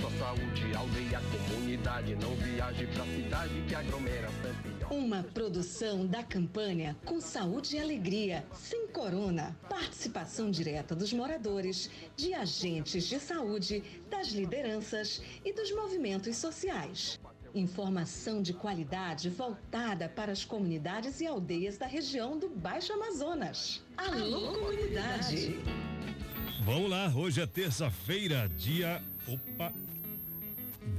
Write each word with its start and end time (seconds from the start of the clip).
Sua 0.00 0.10
saúde, 0.18 0.74
aldeia, 0.74 1.20
comunidade, 1.48 2.14
não 2.16 2.34
viaje 2.36 2.86
pra 2.88 3.04
cidade 3.06 3.64
que 3.66 3.74
aglomera. 3.74 4.28
Uma 4.90 5.22
produção 5.22 6.06
da 6.06 6.22
campanha 6.22 6.96
Com 7.04 7.20
Saúde 7.20 7.76
e 7.76 7.78
Alegria, 7.80 8.44
sem 8.52 8.86
corona. 8.88 9.56
Participação 9.68 10.50
direta 10.50 10.94
dos 10.94 11.12
moradores, 11.12 11.90
de 12.14 12.34
agentes 12.34 13.04
de 13.04 13.18
saúde, 13.18 13.82
das 14.10 14.28
lideranças 14.28 15.22
e 15.44 15.52
dos 15.52 15.72
movimentos 15.72 16.36
sociais. 16.36 17.18
Informação 17.54 18.42
de 18.42 18.52
qualidade 18.52 19.30
voltada 19.30 20.08
para 20.10 20.30
as 20.30 20.44
comunidades 20.44 21.20
e 21.20 21.26
aldeias 21.26 21.78
da 21.78 21.86
região 21.86 22.38
do 22.38 22.50
Baixo 22.50 22.92
Amazonas. 22.92 23.82
Alô, 23.96 24.52
comunidade! 24.52 25.58
Vamos 26.64 26.90
lá, 26.90 27.12
hoje 27.14 27.40
é 27.40 27.46
terça-feira, 27.46 28.48
dia. 28.56 29.02
Opa! 29.28 29.72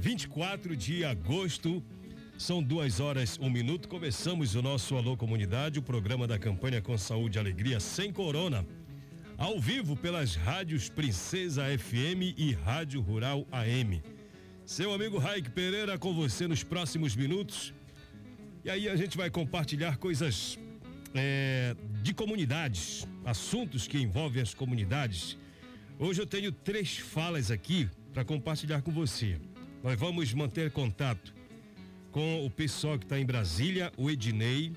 24 0.00 0.76
de 0.76 1.02
agosto. 1.02 1.82
São 2.36 2.62
duas 2.62 3.00
horas, 3.00 3.38
um 3.40 3.48
minuto. 3.48 3.88
Começamos 3.88 4.54
o 4.54 4.60
nosso 4.60 4.96
Alô 4.96 5.16
Comunidade, 5.16 5.78
o 5.78 5.82
programa 5.82 6.26
da 6.26 6.38
campanha 6.38 6.82
com 6.82 6.96
saúde 6.98 7.38
e 7.38 7.40
alegria 7.40 7.80
sem 7.80 8.12
corona. 8.12 8.66
Ao 9.38 9.58
vivo 9.58 9.96
pelas 9.96 10.34
rádios 10.34 10.90
Princesa 10.90 11.64
FM 11.78 12.36
e 12.36 12.52
Rádio 12.52 13.00
Rural 13.00 13.46
AM. 13.50 14.02
Seu 14.66 14.92
amigo 14.92 15.16
Raik 15.16 15.48
Pereira 15.50 15.96
com 15.96 16.12
você 16.12 16.46
nos 16.46 16.62
próximos 16.62 17.16
minutos. 17.16 17.72
E 18.62 18.68
aí 18.68 18.90
a 18.90 18.96
gente 18.96 19.16
vai 19.16 19.30
compartilhar 19.30 19.96
coisas 19.96 20.58
é, 21.14 21.74
de 22.02 22.12
comunidades, 22.12 23.08
assuntos 23.24 23.88
que 23.88 23.98
envolvem 23.98 24.42
as 24.42 24.52
comunidades. 24.52 25.38
Hoje 25.98 26.20
eu 26.20 26.26
tenho 26.26 26.52
três 26.52 26.98
falas 26.98 27.50
aqui 27.50 27.88
para 28.12 28.24
compartilhar 28.24 28.82
com 28.82 28.90
você. 28.90 29.38
Nós 29.82 29.98
vamos 29.98 30.32
manter 30.34 30.70
contato 30.70 31.34
com 32.10 32.44
o 32.44 32.50
pessoal 32.50 32.98
que 32.98 33.04
está 33.04 33.18
em 33.18 33.24
Brasília, 33.24 33.92
o 33.96 34.10
Ednei, 34.10 34.72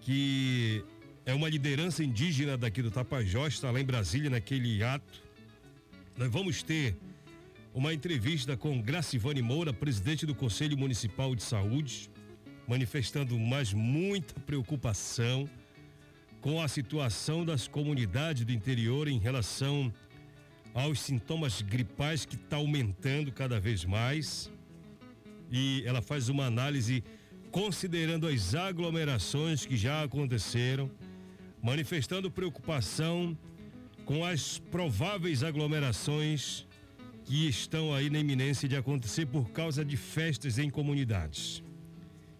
que 0.00 0.84
é 1.24 1.34
uma 1.34 1.48
liderança 1.48 2.02
indígena 2.02 2.56
daqui 2.56 2.82
do 2.82 2.90
Tapajós, 2.90 3.54
está 3.54 3.70
lá 3.70 3.80
em 3.80 3.84
Brasília 3.84 4.30
naquele 4.30 4.82
ato. 4.82 5.22
Nós 6.16 6.30
vamos 6.30 6.62
ter 6.62 6.96
uma 7.72 7.94
entrevista 7.94 8.56
com 8.56 8.80
Gracivane 8.80 9.42
Moura, 9.42 9.72
presidente 9.72 10.26
do 10.26 10.34
Conselho 10.34 10.76
Municipal 10.76 11.34
de 11.36 11.42
Saúde, 11.42 12.10
manifestando 12.66 13.38
mais 13.38 13.72
muita 13.72 14.34
preocupação 14.40 15.48
com 16.40 16.60
a 16.60 16.66
situação 16.66 17.44
das 17.44 17.68
comunidades 17.68 18.44
do 18.44 18.52
interior 18.52 19.06
em 19.06 19.18
relação 19.18 19.92
aos 20.72 21.00
sintomas 21.00 21.62
gripais 21.62 22.24
que 22.24 22.36
está 22.36 22.56
aumentando 22.56 23.32
cada 23.32 23.58
vez 23.58 23.84
mais 23.84 24.50
e 25.50 25.82
ela 25.84 26.00
faz 26.00 26.28
uma 26.28 26.46
análise 26.46 27.02
considerando 27.50 28.28
as 28.28 28.54
aglomerações 28.54 29.66
que 29.66 29.76
já 29.76 30.02
aconteceram, 30.02 30.88
manifestando 31.60 32.30
preocupação 32.30 33.36
com 34.04 34.24
as 34.24 34.58
prováveis 34.58 35.42
aglomerações 35.42 36.66
que 37.24 37.48
estão 37.48 37.92
aí 37.92 38.08
na 38.08 38.18
iminência 38.18 38.68
de 38.68 38.76
acontecer 38.76 39.26
por 39.26 39.50
causa 39.50 39.84
de 39.84 39.96
festas 39.96 40.58
em 40.58 40.70
comunidades. 40.70 41.62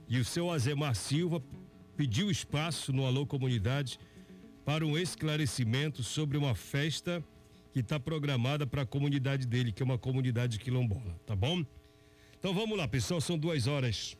E 0.08 0.18
o 0.18 0.24
seu 0.24 0.50
Azemar 0.50 0.94
Silva 0.94 1.42
pediu 1.96 2.30
espaço 2.30 2.92
no 2.92 3.04
Alô 3.04 3.26
Comunidade 3.26 3.98
para 4.64 4.86
um 4.86 4.96
esclarecimento 4.96 6.02
sobre 6.02 6.38
uma 6.38 6.54
festa 6.54 7.22
que 7.72 7.80
está 7.80 7.98
programada 8.00 8.66
para 8.66 8.82
a 8.82 8.86
comunidade 8.86 9.46
dele, 9.46 9.72
que 9.72 9.82
é 9.82 9.84
uma 9.84 9.98
comunidade 9.98 10.58
quilombola, 10.58 11.18
tá 11.26 11.36
bom? 11.36 11.64
Então 12.38 12.54
vamos 12.54 12.76
lá, 12.76 12.88
pessoal, 12.88 13.20
são 13.20 13.38
duas 13.38 13.66
horas, 13.66 14.16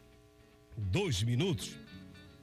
dois 0.77 1.23
minutos. 1.23 1.77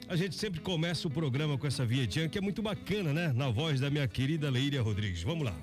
A 0.08 0.16
gente 0.16 0.36
sempre 0.36 0.60
começa 0.60 1.06
o 1.06 1.10
programa 1.10 1.58
com 1.58 1.66
essa 1.66 1.84
vinhetinha 1.84 2.28
que 2.28 2.38
é 2.38 2.40
muito 2.40 2.62
bacana, 2.62 3.12
né? 3.12 3.32
Na 3.32 3.50
voz 3.50 3.80
da 3.80 3.90
minha 3.90 4.08
querida 4.08 4.50
Leíria 4.50 4.82
Rodrigues. 4.82 5.22
Vamos 5.22 5.44
lá. 5.44 5.56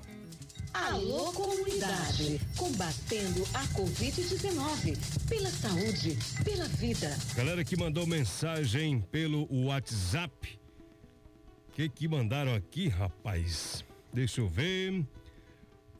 Alô 0.72 1.32
Comunidade, 1.32 2.38
combatendo 2.56 3.42
a 3.54 3.64
Covid-19, 3.68 4.96
pela 5.26 5.50
saúde, 5.50 6.18
pela 6.44 6.68
vida. 6.68 7.16
Galera 7.34 7.64
que 7.64 7.76
mandou 7.76 8.06
mensagem 8.06 9.00
pelo 9.00 9.48
WhatsApp. 9.50 10.58
O 11.68 11.72
que 11.72 11.88
que 11.88 12.06
mandaram 12.06 12.54
aqui, 12.54 12.88
rapaz? 12.88 13.84
Deixa 14.12 14.40
eu 14.40 14.48
ver. 14.48 15.04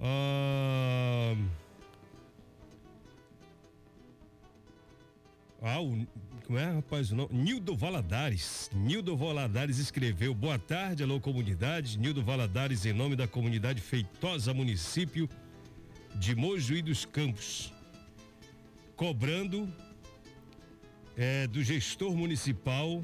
Ah. 0.01 1.35
Ah, 5.63 5.81
o, 5.81 6.07
como 6.47 6.59
é, 6.59 6.71
rapaz, 6.75 7.11
o 7.11 7.17
nome? 7.17 7.31
Nildo 7.33 7.77
Valadares. 7.77 8.71
Nildo 8.73 9.17
Valadares 9.17 9.79
escreveu: 9.79 10.35
Boa 10.35 10.59
tarde, 10.59 11.03
alô 11.03 11.21
comunidade. 11.21 11.99
Nildo 11.99 12.23
Valadares, 12.23 12.87
em 12.87 12.93
nome 12.93 13.17
da 13.17 13.27
comunidade 13.27 13.81
Feitosa, 13.81 14.55
município 14.55 15.29
de 16.15 16.35
Mojuí 16.35 16.83
dos 16.83 17.05
Campos, 17.05 17.73
cobrando 18.95 19.69
é, 21.17 21.47
do 21.47 21.63
gestor 21.63 22.15
municipal 22.15 23.03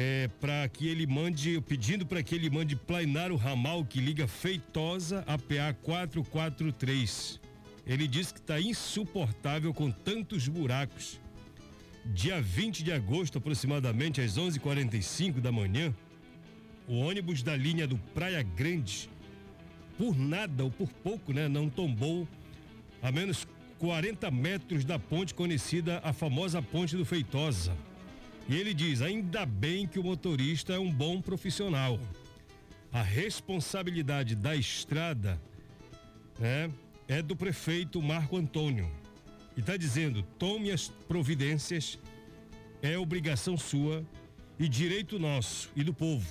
é, 0.00 0.28
para 0.40 0.68
que 0.68 0.86
ele 0.86 1.08
mande, 1.08 1.60
pedindo 1.62 2.06
para 2.06 2.22
que 2.22 2.32
ele 2.32 2.48
mande 2.48 2.76
planar 2.76 3.32
o 3.32 3.36
ramal 3.36 3.84
que 3.84 4.00
liga 4.00 4.28
Feitosa 4.28 5.24
a 5.26 5.36
PA 5.36 5.74
443 5.82 7.40
ele 7.84 8.06
diz 8.06 8.30
que 8.30 8.38
está 8.38 8.60
insuportável 8.60 9.72
com 9.72 9.90
tantos 9.90 10.46
buracos. 10.46 11.18
Dia 12.04 12.40
20 12.40 12.84
de 12.84 12.92
agosto, 12.92 13.38
aproximadamente 13.38 14.20
às 14.20 14.36
11:45 14.36 15.40
da 15.40 15.50
manhã, 15.50 15.92
o 16.86 16.98
ônibus 16.98 17.42
da 17.42 17.56
linha 17.56 17.86
do 17.86 17.96
Praia 18.14 18.42
Grande, 18.42 19.10
por 19.96 20.16
nada 20.16 20.64
ou 20.64 20.70
por 20.70 20.88
pouco, 21.02 21.32
né, 21.32 21.48
não 21.48 21.68
tombou 21.68 22.28
a 23.02 23.10
menos 23.10 23.48
40 23.78 24.30
metros 24.30 24.84
da 24.84 24.98
ponte 24.98 25.34
conhecida 25.34 26.00
a 26.04 26.12
famosa 26.12 26.60
ponte 26.60 26.94
do 26.94 27.04
Feitosa. 27.04 27.87
E 28.48 28.56
ele 28.56 28.72
diz: 28.72 29.02
ainda 29.02 29.44
bem 29.44 29.86
que 29.86 29.98
o 29.98 30.04
motorista 30.04 30.72
é 30.72 30.78
um 30.78 30.90
bom 30.90 31.20
profissional. 31.20 32.00
A 32.90 33.02
responsabilidade 33.02 34.34
da 34.34 34.56
estrada, 34.56 35.40
né? 36.38 36.70
é 37.06 37.22
do 37.22 37.36
prefeito 37.36 38.02
Marco 38.02 38.36
Antônio. 38.36 38.90
E 39.56 39.60
está 39.60 39.76
dizendo: 39.76 40.22
tome 40.38 40.70
as 40.70 40.88
providências, 40.88 41.98
é 42.80 42.98
obrigação 42.98 43.56
sua 43.56 44.04
e 44.58 44.68
direito 44.68 45.18
nosso 45.18 45.70
e 45.76 45.84
do 45.84 45.92
povo. 45.92 46.26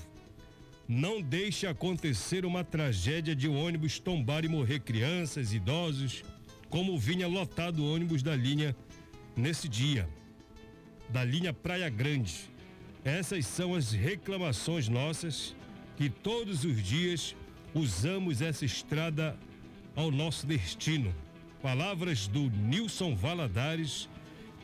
Não 0.88 1.22
deixe 1.22 1.67
acontecer 1.67 2.45
uma 2.45 2.63
tragédia 2.63 3.35
de 3.35 3.50
um 3.50 3.61
ônibus 3.61 4.00
tombar 4.00 4.45
e 4.45 4.47
morrer 4.47 4.79
crianças, 4.79 5.51
idosos, 5.51 6.23
como 6.69 6.97
vinha 6.97 7.27
lotado 7.27 7.83
o 7.83 7.94
ônibus 7.94 8.23
da 8.23 8.35
linha 8.35 8.75
nesse 9.36 9.68
dia, 9.68 10.07
da 11.09 11.24
linha 11.24 11.54
Praia 11.54 11.89
Grande. 11.89 12.51
Essas 13.04 13.45
são 13.45 13.74
as 13.74 13.92
reclamações 13.92 14.88
nossas 14.88 15.56
que 15.95 16.09
todos 16.09 16.63
os 16.63 16.81
dias 16.83 17.36
usamos 17.74 18.42
essa 18.42 18.65
estrada 18.65 19.38
ao 19.95 20.12
nosso 20.12 20.45
destino. 20.45 21.13
Palavras 21.62 22.27
do 22.27 22.50
Nilson 22.50 23.15
Valadares, 23.15 24.09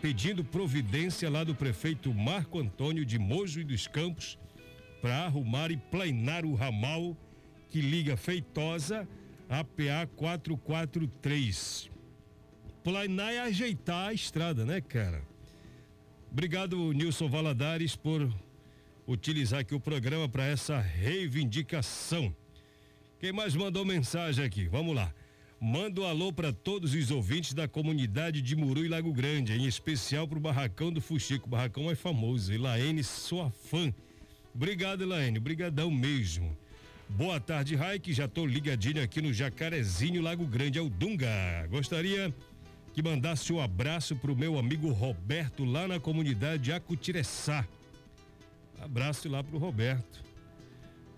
pedindo 0.01 0.43
providência 0.43 1.29
lá 1.29 1.43
do 1.43 1.55
prefeito 1.55 2.13
Marco 2.13 2.59
Antônio 2.59 3.05
de 3.05 3.17
Mojo 3.17 3.61
e 3.61 3.63
dos 3.63 3.87
Campos 3.87 4.37
para 5.01 5.25
arrumar 5.25 5.71
e 5.71 5.77
planear 5.77 6.45
o 6.45 6.55
ramal 6.55 7.17
que 7.69 7.81
liga 7.81 8.15
Feitosa 8.15 9.07
a 9.49 9.63
PA 9.63 10.07
443. 10.15 11.89
Planear 12.83 13.31
é 13.31 13.39
ajeitar 13.39 14.09
a 14.09 14.13
estrada, 14.13 14.65
né, 14.65 14.81
cara? 14.81 15.32
Obrigado, 16.33 16.91
Nilson 16.93 17.29
Valadares, 17.29 17.95
por 17.95 18.27
utilizar 19.07 19.59
aqui 19.59 19.75
o 19.75 19.79
programa 19.79 20.27
para 20.27 20.43
essa 20.43 20.79
reivindicação. 20.79 22.35
Quem 23.19 23.31
mais 23.31 23.55
mandou 23.55 23.85
mensagem 23.85 24.43
aqui? 24.43 24.65
Vamos 24.65 24.95
lá. 24.95 25.13
Manda 25.61 26.01
um 26.01 26.05
alô 26.05 26.33
para 26.33 26.51
todos 26.51 26.95
os 26.95 27.11
ouvintes 27.11 27.53
da 27.53 27.67
comunidade 27.67 28.41
de 28.41 28.55
Muru 28.55 28.83
e 28.83 28.87
Lago 28.87 29.13
Grande, 29.13 29.53
em 29.53 29.67
especial 29.67 30.27
para 30.27 30.39
o 30.39 30.41
Barracão 30.41 30.91
do 30.91 30.99
Fuxico, 30.99 31.45
o 31.45 31.51
barracão 31.51 31.83
mais 31.83 31.99
famoso. 31.99 32.51
Elaine, 32.51 33.03
sua 33.03 33.51
fã. 33.51 33.93
Obrigado, 34.55 35.03
Elaine, 35.03 35.39
brigadão 35.39 35.91
mesmo. 35.91 36.57
Boa 37.07 37.39
tarde, 37.39 37.75
Raik, 37.75 38.11
já 38.11 38.27
tô 38.27 38.43
ligadinho 38.43 39.03
aqui 39.03 39.21
no 39.21 39.31
Jacarezinho 39.31 40.19
Lago 40.19 40.47
Grande, 40.47 40.79
é 40.79 40.81
o 40.81 40.89
Dunga. 40.89 41.67
Gostaria 41.69 42.33
que 42.93 43.01
mandasse 43.01 43.51
um 43.51 43.59
abraço 43.59 44.15
pro 44.15 44.35
meu 44.35 44.57
amigo 44.57 44.91
Roberto 44.91 45.65
lá 45.65 45.87
na 45.87 45.99
comunidade 45.99 46.71
Acutiressá. 46.71 47.67
Abraço 48.79 49.27
lá 49.27 49.43
pro 49.43 49.57
Roberto. 49.57 50.23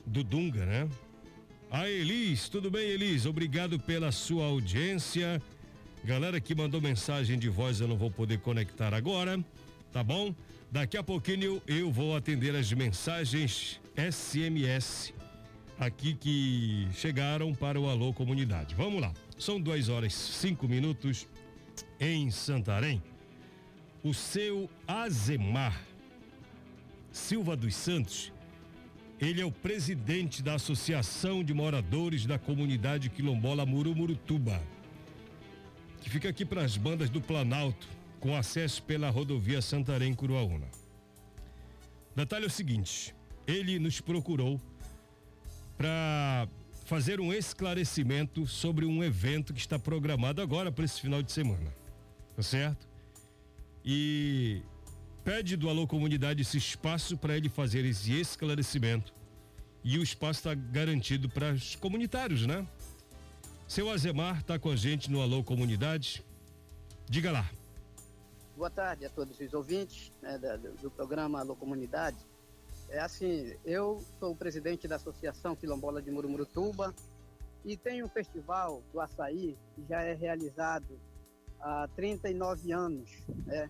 Do 0.05 0.23
Dunga, 0.23 0.65
né? 0.65 0.89
A 1.69 1.89
Elis, 1.89 2.47
tudo 2.47 2.71
bem, 2.71 2.87
Elis? 2.87 3.25
Obrigado 3.25 3.77
pela 3.77 4.11
sua 4.11 4.45
audiência. 4.45 5.41
Galera 6.03 6.39
que 6.39 6.55
mandou 6.55 6.79
mensagem 6.79 7.37
de 7.37 7.49
voz, 7.49 7.81
eu 7.81 7.87
não 7.87 7.97
vou 7.97 8.11
poder 8.11 8.39
conectar 8.39 8.93
agora, 8.93 9.43
tá 9.91 10.03
bom? 10.03 10.33
Daqui 10.71 10.95
a 10.95 11.03
pouquinho 11.03 11.61
eu 11.67 11.91
vou 11.91 12.15
atender 12.15 12.55
as 12.55 12.71
mensagens 12.71 13.81
SMS 13.97 15.13
aqui 15.77 16.13
que 16.13 16.87
chegaram 16.93 17.53
para 17.53 17.79
o 17.79 17.89
Alô 17.89 18.13
Comunidade. 18.13 18.75
Vamos 18.75 19.01
lá. 19.01 19.11
São 19.37 19.59
duas 19.59 19.89
horas 19.89 20.13
cinco 20.13 20.67
minutos 20.67 21.27
em 21.99 22.29
Santarém. 22.31 23.01
O 24.03 24.13
seu 24.13 24.69
Azemar 24.87 25.81
Silva 27.11 27.55
dos 27.55 27.75
Santos 27.75 28.31
ele 29.19 29.41
é 29.41 29.45
o 29.45 29.51
presidente 29.51 30.43
da 30.43 30.55
Associação 30.55 31.43
de 31.43 31.53
Moradores 31.53 32.25
da 32.25 32.37
Comunidade 32.37 33.09
Quilombola 33.09 33.65
Murumurutuba, 33.65 34.61
que 36.01 36.09
fica 36.09 36.27
aqui 36.27 36.43
para 36.43 36.63
as 36.63 36.75
bandas 36.75 37.09
do 37.09 37.21
Planalto, 37.21 37.87
com 38.19 38.35
acesso 38.35 38.83
pela 38.83 39.09
rodovia 39.09 39.61
Santarém-Curuaúna. 39.61 40.67
Detalhe 42.13 42.43
é 42.43 42.47
o 42.47 42.51
seguinte: 42.51 43.15
ele 43.47 43.79
nos 43.79 44.01
procurou 44.01 44.59
para 45.77 46.47
fazer 46.85 47.21
um 47.21 47.31
esclarecimento 47.31 48.45
sobre 48.45 48.85
um 48.85 49.01
evento 49.01 49.53
que 49.53 49.59
está 49.59 49.79
programado 49.79 50.41
agora 50.41 50.71
para 50.71 50.83
esse 50.83 50.99
final 50.99 51.23
de 51.23 51.31
semana. 51.31 51.84
Tá 52.35 52.43
certo? 52.43 52.87
E 53.83 54.61
pede 55.23 55.55
do 55.55 55.69
Alô 55.69 55.87
Comunidade 55.87 56.41
esse 56.41 56.57
espaço 56.57 57.17
para 57.17 57.37
ele 57.37 57.49
fazer 57.49 57.85
esse 57.85 58.11
esclarecimento. 58.11 59.13
E 59.83 59.97
o 59.97 60.03
espaço 60.03 60.39
está 60.39 60.53
garantido 60.53 61.29
para 61.29 61.53
os 61.53 61.75
comunitários, 61.75 62.45
né? 62.45 62.67
Seu 63.67 63.89
Azemar 63.89 64.39
está 64.39 64.59
com 64.59 64.69
a 64.69 64.75
gente 64.75 65.09
no 65.09 65.21
Alô 65.21 65.43
Comunidade. 65.43 66.23
Diga 67.07 67.31
lá. 67.31 67.49
Boa 68.57 68.69
tarde 68.69 69.05
a 69.05 69.09
todos 69.09 69.39
os 69.39 69.53
ouvintes 69.53 70.11
né, 70.21 70.37
do, 70.37 70.71
do 70.81 70.91
programa 70.91 71.39
Alô 71.39 71.55
Comunidade. 71.55 72.17
É 72.89 72.99
assim, 72.99 73.55
eu 73.65 74.03
sou 74.19 74.31
o 74.31 74.35
presidente 74.35 74.87
da 74.87 74.95
Associação 74.95 75.55
Quilombola 75.55 76.01
de 76.01 76.11
Murumurutuba 76.11 76.93
e 77.63 77.75
tem 77.75 78.03
um 78.03 78.09
festival 78.09 78.83
do 78.93 78.99
açaí 78.99 79.57
que 79.75 79.85
já 79.87 80.01
é 80.01 80.13
realizado 80.13 80.99
há 81.65 81.87
39 81.95 82.71
anos. 82.71 83.09
Né? 83.45 83.69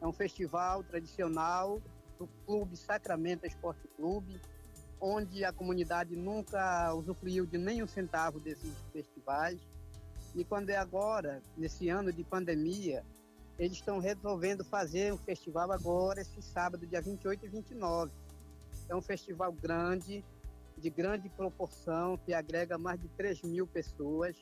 É 0.00 0.06
um 0.06 0.12
festival 0.12 0.82
tradicional 0.82 1.80
do 2.18 2.26
Clube 2.46 2.76
Sacramento 2.76 3.46
Esporte 3.46 3.86
Clube, 3.96 4.40
onde 4.98 5.44
a 5.44 5.52
comunidade 5.52 6.16
nunca 6.16 6.94
usufruiu 6.94 7.44
de 7.44 7.58
nenhum 7.58 7.86
centavo 7.86 8.40
desses 8.40 8.74
festivais. 8.92 9.60
E 10.34 10.42
quando 10.42 10.70
é 10.70 10.76
agora, 10.76 11.42
nesse 11.56 11.88
ano 11.90 12.10
de 12.10 12.24
pandemia, 12.24 13.04
eles 13.58 13.72
estão 13.72 13.98
resolvendo 13.98 14.64
fazer 14.64 15.12
um 15.12 15.18
festival 15.18 15.70
agora, 15.70 16.22
esse 16.22 16.40
sábado, 16.40 16.86
dia 16.86 17.02
28 17.02 17.44
e 17.44 17.48
29. 17.48 18.10
É 18.88 18.96
um 18.96 19.02
festival 19.02 19.52
grande, 19.52 20.24
de 20.78 20.90
grande 20.90 21.28
proporção, 21.28 22.16
que 22.16 22.32
agrega 22.32 22.78
mais 22.78 23.00
de 23.00 23.08
3 23.10 23.42
mil 23.42 23.66
pessoas, 23.66 24.34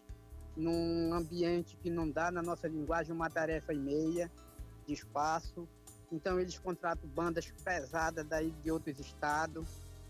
num 0.56 1.12
ambiente 1.14 1.76
que 1.76 1.90
não 1.90 2.08
dá, 2.08 2.30
na 2.30 2.42
nossa 2.42 2.68
linguagem, 2.68 3.12
uma 3.12 3.30
tarefa 3.30 3.72
e 3.72 3.78
meia 3.78 4.30
de 4.86 4.92
espaço. 4.92 5.68
Então 6.10 6.38
eles 6.38 6.58
contratam 6.58 7.08
bandas 7.08 7.50
pesadas 7.64 8.26
daí 8.26 8.50
de 8.62 8.70
outros 8.70 8.98
estados, 8.98 9.66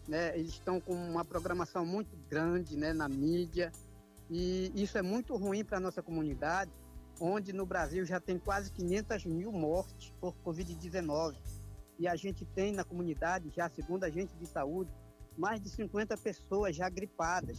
né? 0.09 0.37
Eles 0.37 0.51
estão 0.51 0.81
com 0.81 0.95
uma 0.95 1.25
programação 1.25 1.87
muito 1.87 2.17
grande, 2.29 2.77
né, 2.77 2.93
na 2.93 3.09
mídia. 3.09 3.71
E 4.29 4.73
isso 4.75 4.99
é 4.99 5.03
muito 5.03 5.37
ruim 5.37 5.65
para 5.65 5.79
a 5.79 5.81
nossa 5.81 6.03
comunidade, 6.03 6.71
onde 7.21 7.53
no 7.53 7.65
Brasil 7.65 8.05
já 8.05 8.19
tem 8.19 8.39
quase 8.39 8.73
500 8.73 9.27
mil 9.27 9.53
mortes 9.53 10.13
por 10.21 10.35
Covid-19. 10.45 11.37
E 11.99 12.09
a 12.09 12.17
gente 12.17 12.45
tem 12.47 12.73
na 12.73 12.83
comunidade, 12.83 13.51
já 13.51 13.69
segundo 13.69 14.05
a 14.05 14.11
gente 14.11 14.35
de 14.37 14.47
saúde, 14.47 14.91
mais 15.37 15.61
de 15.61 15.69
50 15.69 16.17
pessoas 16.17 16.75
já 16.75 16.89
gripadas. 16.89 17.59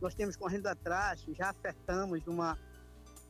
Nós 0.00 0.14
temos 0.14 0.36
correndo 0.36 0.66
atrás, 0.66 1.24
já 1.34 1.50
acertamos 1.50 2.26
uma 2.26 2.56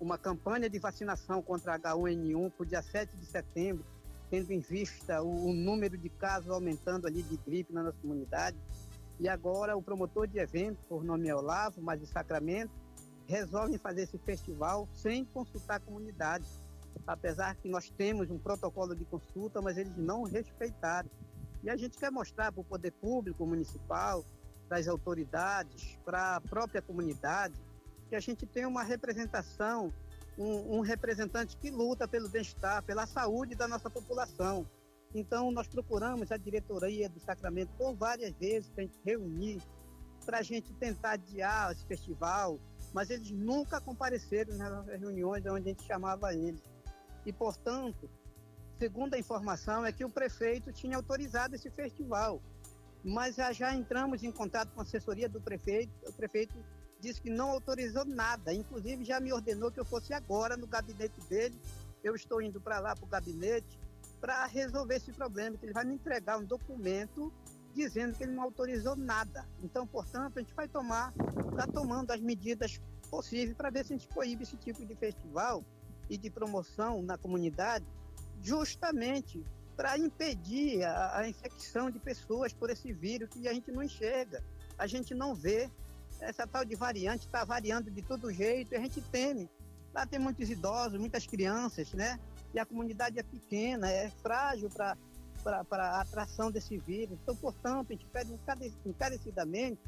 uma 0.00 0.16
campanha 0.16 0.70
de 0.70 0.78
vacinação 0.78 1.42
contra 1.42 1.78
H1N1 1.78 2.52
para 2.52 2.62
o 2.62 2.66
dia 2.66 2.82
7 2.82 3.16
de 3.16 3.26
setembro, 3.26 3.84
tendo 4.30 4.52
em 4.52 4.60
vista 4.60 5.22
o, 5.22 5.48
o, 5.48 5.52
número 5.52 5.96
de 5.98 6.08
casos 6.08 6.50
aumentando 6.50 7.06
ali 7.06 7.22
de 7.22 7.36
gripe 7.36 7.72
na 7.72 7.82
nossa 7.82 7.98
comunidade. 8.00 8.56
E 9.18 9.28
agora 9.28 9.76
o 9.76 9.82
promotor 9.82 10.28
de 10.28 10.38
evento, 10.38 10.78
por 10.88 11.02
nome 11.02 11.28
é 11.28 11.34
Olavo, 11.34 11.82
mas 11.82 11.98
de 12.00 12.06
Sacramento, 12.06 12.72
resolve 13.26 13.76
fazer 13.78 14.02
esse 14.02 14.18
festival 14.18 14.88
sem 14.94 15.24
consultar 15.24 15.76
a 15.76 15.80
comunidade. 15.80 16.46
Apesar 17.06 17.56
que 17.56 17.68
nós 17.68 17.90
temos 17.90 18.30
um 18.30 18.38
protocolo 18.38 18.94
de 18.94 19.04
consulta, 19.04 19.60
mas 19.60 19.76
eles 19.76 19.96
não 19.96 20.22
respeitaram. 20.22 21.10
E 21.62 21.70
a 21.70 21.76
gente 21.76 21.98
quer 21.98 22.10
mostrar 22.10 22.52
para 22.52 22.60
o 22.60 22.64
poder 22.64 22.92
público 22.92 23.44
municipal, 23.44 24.24
para 24.68 24.78
as 24.78 24.86
autoridades, 24.86 25.98
para 26.04 26.36
a 26.36 26.40
própria 26.40 26.82
comunidade, 26.82 27.54
que 28.08 28.14
a 28.14 28.20
gente 28.20 28.46
tem 28.46 28.66
uma 28.66 28.82
representação, 28.82 29.92
um, 30.38 30.78
um 30.78 30.80
representante 30.80 31.56
que 31.56 31.70
luta 31.70 32.06
pelo 32.06 32.28
bem-estar, 32.28 32.82
pela 32.82 33.06
saúde 33.06 33.54
da 33.54 33.66
nossa 33.66 33.88
população. 33.88 34.66
Então, 35.14 35.50
nós 35.50 35.66
procuramos 35.66 36.30
a 36.30 36.36
diretoria 36.36 37.08
do 37.08 37.18
Sacramento 37.18 37.72
por 37.78 37.94
várias 37.94 38.32
vezes 38.32 38.68
para 38.70 38.82
a 38.82 38.86
gente 38.86 39.00
reunir, 39.04 39.62
para 40.26 40.38
a 40.38 40.42
gente 40.42 40.72
tentar 40.74 41.12
adiar 41.12 41.72
esse 41.72 41.86
festival, 41.86 42.60
mas 42.92 43.08
eles 43.08 43.30
nunca 43.30 43.80
compareceram 43.80 44.54
nas 44.56 44.86
reuniões 45.00 45.44
onde 45.46 45.70
a 45.70 45.72
gente 45.72 45.84
chamava 45.84 46.34
eles. 46.34 46.62
E, 47.24 47.32
portanto, 47.32 48.08
segundo 48.78 49.14
a 49.14 49.18
informação, 49.18 49.84
é 49.84 49.92
que 49.92 50.04
o 50.04 50.10
prefeito 50.10 50.72
tinha 50.72 50.96
autorizado 50.96 51.54
esse 51.54 51.70
festival. 51.70 52.42
Mas 53.04 53.36
já, 53.36 53.74
entramos 53.74 54.22
em 54.22 54.32
contato 54.32 54.70
com 54.72 54.80
a 54.80 54.82
assessoria 54.82 55.28
do 55.28 55.40
prefeito, 55.40 55.92
o 56.06 56.12
prefeito 56.12 56.54
disse 57.00 57.20
que 57.20 57.30
não 57.30 57.50
autorizou 57.50 58.04
nada, 58.04 58.52
inclusive 58.52 59.04
já 59.04 59.20
me 59.20 59.32
ordenou 59.32 59.70
que 59.70 59.78
eu 59.78 59.84
fosse 59.84 60.12
agora 60.12 60.56
no 60.56 60.66
gabinete 60.66 61.20
dele. 61.28 61.58
Eu 62.02 62.14
estou 62.14 62.42
indo 62.42 62.60
para 62.60 62.80
lá, 62.80 62.94
para 62.94 63.04
o 63.04 63.08
gabinete, 63.08 63.78
para 64.20 64.46
resolver 64.46 64.96
esse 64.96 65.12
problema, 65.12 65.56
que 65.56 65.66
ele 65.66 65.72
vai 65.72 65.84
me 65.84 65.94
entregar 65.94 66.38
um 66.38 66.44
documento 66.44 67.32
dizendo 67.74 68.16
que 68.16 68.24
ele 68.24 68.32
não 68.32 68.42
autorizou 68.42 68.96
nada. 68.96 69.46
Então, 69.62 69.86
portanto, 69.86 70.38
a 70.38 70.40
gente 70.40 70.54
vai 70.54 70.66
tomar, 70.66 71.12
está 71.50 71.66
tomando 71.66 72.10
as 72.10 72.20
medidas 72.20 72.80
possíveis 73.08 73.56
para 73.56 73.70
ver 73.70 73.84
se 73.84 73.94
a 73.94 73.96
gente 73.96 74.08
proíbe 74.08 74.42
esse 74.42 74.56
tipo 74.56 74.84
de 74.84 74.94
festival 74.96 75.64
e 76.10 76.16
de 76.16 76.30
promoção 76.30 77.02
na 77.02 77.16
comunidade, 77.16 77.84
justamente 78.42 79.44
para 79.78 79.96
impedir 79.96 80.82
a, 80.82 81.18
a 81.18 81.28
infecção 81.28 81.88
de 81.88 82.00
pessoas 82.00 82.52
por 82.52 82.68
esse 82.68 82.92
vírus 82.92 83.28
que 83.30 83.46
a 83.46 83.54
gente 83.54 83.70
não 83.70 83.80
enxerga, 83.80 84.42
a 84.76 84.88
gente 84.88 85.14
não 85.14 85.36
vê, 85.36 85.70
essa 86.20 86.48
tal 86.48 86.64
de 86.64 86.74
variante 86.74 87.26
está 87.26 87.44
variando 87.44 87.88
de 87.88 88.02
todo 88.02 88.32
jeito 88.32 88.74
e 88.74 88.76
a 88.76 88.80
gente 88.80 89.00
teme. 89.00 89.48
Lá 89.94 90.04
tem 90.04 90.18
muitos 90.18 90.50
idosos, 90.50 90.98
muitas 90.98 91.28
crianças, 91.28 91.92
né? 91.92 92.18
E 92.52 92.58
a 92.58 92.66
comunidade 92.66 93.20
é 93.20 93.22
pequena, 93.22 93.88
é 93.88 94.10
frágil 94.10 94.68
para 94.68 94.96
a 95.44 96.00
atração 96.00 96.50
desse 96.50 96.76
vírus. 96.78 97.16
Então, 97.22 97.36
portanto, 97.36 97.90
a 97.90 97.92
gente 97.92 98.06
pede 98.06 98.36
encarecidamente 98.84 99.80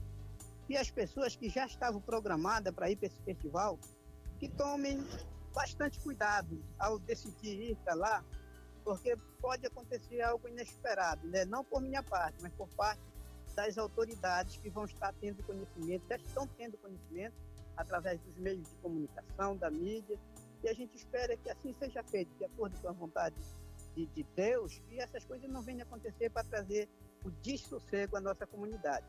que 0.68 0.76
as 0.76 0.88
pessoas 0.88 1.34
que 1.34 1.48
já 1.48 1.66
estavam 1.66 2.00
programadas 2.00 2.72
para 2.72 2.88
ir 2.88 2.94
para 2.94 3.08
esse 3.08 3.20
festival, 3.22 3.76
que 4.38 4.48
tomem 4.48 5.04
bastante 5.52 5.98
cuidado 5.98 6.62
ao 6.78 6.96
decidir 7.00 7.72
ir 7.72 7.76
para 7.84 7.94
lá, 7.94 8.24
porque 8.90 9.16
pode 9.40 9.64
acontecer 9.64 10.20
algo 10.20 10.48
inesperado, 10.48 11.24
né? 11.28 11.44
Não 11.44 11.62
por 11.62 11.80
minha 11.80 12.02
parte, 12.02 12.38
mas 12.42 12.52
por 12.54 12.68
parte 12.70 13.00
das 13.54 13.78
autoridades 13.78 14.56
que 14.56 14.68
vão 14.68 14.84
estar 14.84 15.12
tendo 15.20 15.40
conhecimento, 15.44 16.04
já 16.08 16.16
estão 16.16 16.44
tendo 16.58 16.76
conhecimento 16.78 17.36
através 17.76 18.20
dos 18.20 18.36
meios 18.36 18.68
de 18.68 18.74
comunicação, 18.82 19.56
da 19.56 19.70
mídia, 19.70 20.18
e 20.64 20.68
a 20.68 20.74
gente 20.74 20.96
espera 20.96 21.36
que 21.36 21.48
assim 21.48 21.72
seja 21.78 22.02
feito, 22.02 22.36
de 22.36 22.44
acordo 22.44 22.76
com 22.80 22.88
a 22.88 22.92
vontade 22.92 23.36
de, 23.94 24.06
de 24.06 24.26
Deus, 24.34 24.82
e 24.90 24.98
essas 24.98 25.24
coisas 25.24 25.48
não 25.48 25.62
venham 25.62 25.82
acontecer 25.82 26.28
para 26.30 26.42
trazer 26.42 26.88
o 27.24 27.30
dessossego 27.30 28.16
à 28.16 28.20
nossa 28.20 28.44
comunidade. 28.44 29.06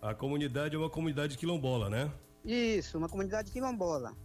A 0.00 0.14
comunidade 0.14 0.74
é 0.76 0.78
uma 0.78 0.88
comunidade 0.88 1.36
quilombola, 1.36 1.90
né? 1.90 2.10
Isso, 2.42 2.96
uma 2.96 3.08
comunidade 3.08 3.52
quilombola. 3.52 4.16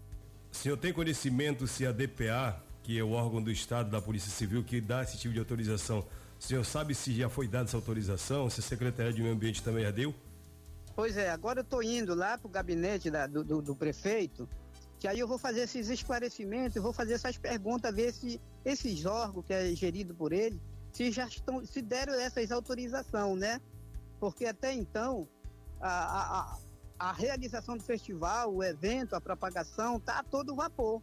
O 0.50 0.56
senhor 0.56 0.78
tem 0.78 0.94
conhecimento 0.94 1.68
se 1.68 1.86
a 1.86 1.92
DPA, 1.92 2.64
que 2.86 3.00
é 3.00 3.04
o 3.04 3.14
órgão 3.14 3.42
do 3.42 3.50
Estado 3.50 3.90
da 3.90 4.00
Polícia 4.00 4.30
Civil 4.30 4.64
que 4.64 4.80
dá 4.80 5.02
esse 5.02 5.18
tipo 5.18 5.34
de 5.34 5.40
autorização, 5.40 6.06
o 6.40 6.44
senhor 6.44 6.64
sabe 6.64 6.94
se 6.94 7.12
já 7.16 7.28
foi 7.28 7.48
dada 7.48 7.66
essa 7.68 7.76
autorização, 7.76 8.48
se 8.48 8.60
a 8.60 8.64
Secretaria 8.64 9.12
de 9.12 9.24
Meio 9.24 9.34
Ambiente 9.34 9.64
também 9.64 9.84
já 9.84 9.90
deu? 9.90 10.14
Pois 10.96 11.18
é, 11.18 11.32
agora 11.32 11.62
eu 11.62 11.64
estou 11.64 11.82
indo 11.82 12.14
lá 12.14 12.38
para 12.38 12.48
o 12.48 12.50
gabinete 12.50 13.10
da, 13.10 13.26
do, 13.26 13.44
do, 13.44 13.60
do, 13.60 13.76
prefeito, 13.76 14.48
que 15.00 15.08
aí 15.08 15.20
eu 15.20 15.28
vou 15.28 15.40
fazer 15.40 15.62
esses 15.62 15.90
esclarecimentos, 15.90 16.80
vou 16.80 16.94
fazer 16.94 17.14
essas 17.14 17.40
perguntas, 17.40 17.94
ver 17.94 18.14
se 18.14 18.40
esses 18.64 19.04
órgãos 19.04 19.44
que 19.48 19.54
é 19.54 19.74
gerido 19.74 20.14
por 20.14 20.32
ele, 20.32 20.62
se 20.94 21.10
já 21.12 21.26
estão, 21.26 21.66
se 21.66 21.82
deram 21.82 22.14
essas 22.14 22.52
autorizações, 22.52 23.40
né? 23.40 23.60
Porque 24.20 24.46
até 24.46 24.72
então 24.72 25.28
a, 25.82 26.40
a, 26.40 26.58
a 27.00 27.12
realização 27.12 27.76
do 27.76 27.84
festival, 27.84 28.54
o 28.54 28.64
evento, 28.64 29.16
a 29.16 29.22
propagação, 29.22 30.00
tá 30.00 30.20
a 30.20 30.24
todo 30.24 30.56
vapor. 30.56 31.02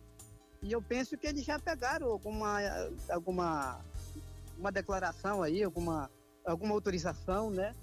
E 0.62 0.70
eu 0.70 0.80
penso 0.80 1.18
que 1.18 1.26
eles 1.26 1.44
já 1.44 1.58
pegaram 1.58 2.06
alguma, 2.06 2.58
alguma 3.10 3.80
uma 4.56 4.70
declaração 4.70 5.42
aí, 5.42 5.62
alguma, 5.62 6.08
alguma 6.44 6.72
autorização, 6.72 7.50
né? 7.50 7.74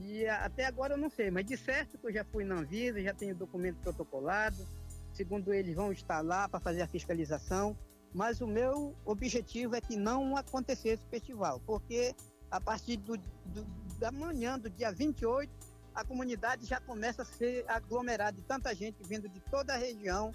E 0.00 0.26
até 0.28 0.66
agora 0.66 0.94
eu 0.94 0.98
não 0.98 1.10
sei, 1.10 1.30
mas 1.30 1.44
de 1.44 1.56
certo 1.56 1.98
que 1.98 2.06
eu 2.06 2.12
já 2.12 2.24
fui 2.24 2.44
na 2.44 2.56
Anvisa, 2.56 3.02
já 3.02 3.12
tenho 3.12 3.34
documento 3.34 3.78
protocolado, 3.78 4.64
segundo 5.12 5.52
eles 5.52 5.74
vão 5.74 5.90
estar 5.90 6.20
lá 6.20 6.48
para 6.48 6.60
fazer 6.60 6.82
a 6.82 6.86
fiscalização, 6.86 7.76
mas 8.14 8.40
o 8.40 8.46
meu 8.46 8.94
objetivo 9.04 9.74
é 9.74 9.80
que 9.80 9.96
não 9.96 10.36
acontecesse 10.36 11.04
o 11.04 11.08
festival, 11.08 11.60
porque 11.66 12.14
a 12.50 12.60
partir 12.60 12.98
do, 12.98 13.16
do, 13.16 13.64
da 13.98 14.12
manhã 14.12 14.58
do 14.58 14.70
dia 14.70 14.92
28, 14.92 15.50
a 15.94 16.04
comunidade 16.04 16.66
já 16.66 16.80
começa 16.80 17.22
a 17.22 17.24
ser 17.24 17.64
aglomerada 17.68 18.36
de 18.36 18.44
tanta 18.44 18.74
gente 18.74 18.96
vindo 19.02 19.28
de 19.28 19.40
toda 19.40 19.74
a 19.74 19.76
região 19.76 20.32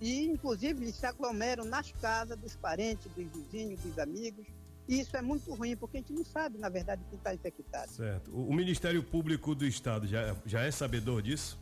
e 0.00 0.26
inclusive 0.26 0.92
se 0.92 1.06
aglomeram 1.06 1.64
nas 1.64 1.92
casas 1.92 2.38
dos 2.38 2.54
parentes, 2.56 3.10
dos 3.14 3.26
vizinhos, 3.30 3.80
dos 3.80 3.98
amigos 3.98 4.46
e 4.88 5.00
isso 5.00 5.14
é 5.16 5.20
muito 5.20 5.52
ruim, 5.54 5.76
porque 5.76 5.98
a 5.98 6.00
gente 6.00 6.14
não 6.14 6.24
sabe, 6.24 6.56
na 6.56 6.70
verdade, 6.70 7.04
quem 7.10 7.18
está 7.18 7.34
infectado. 7.34 7.92
Certo. 7.92 8.30
O, 8.34 8.48
o, 8.48 8.54
Ministério 8.54 9.02
Público 9.02 9.54
do 9.54 9.66
Estado 9.66 10.06
já, 10.06 10.34
já 10.46 10.62
é 10.62 10.70
sabedor 10.70 11.20
disso? 11.20 11.58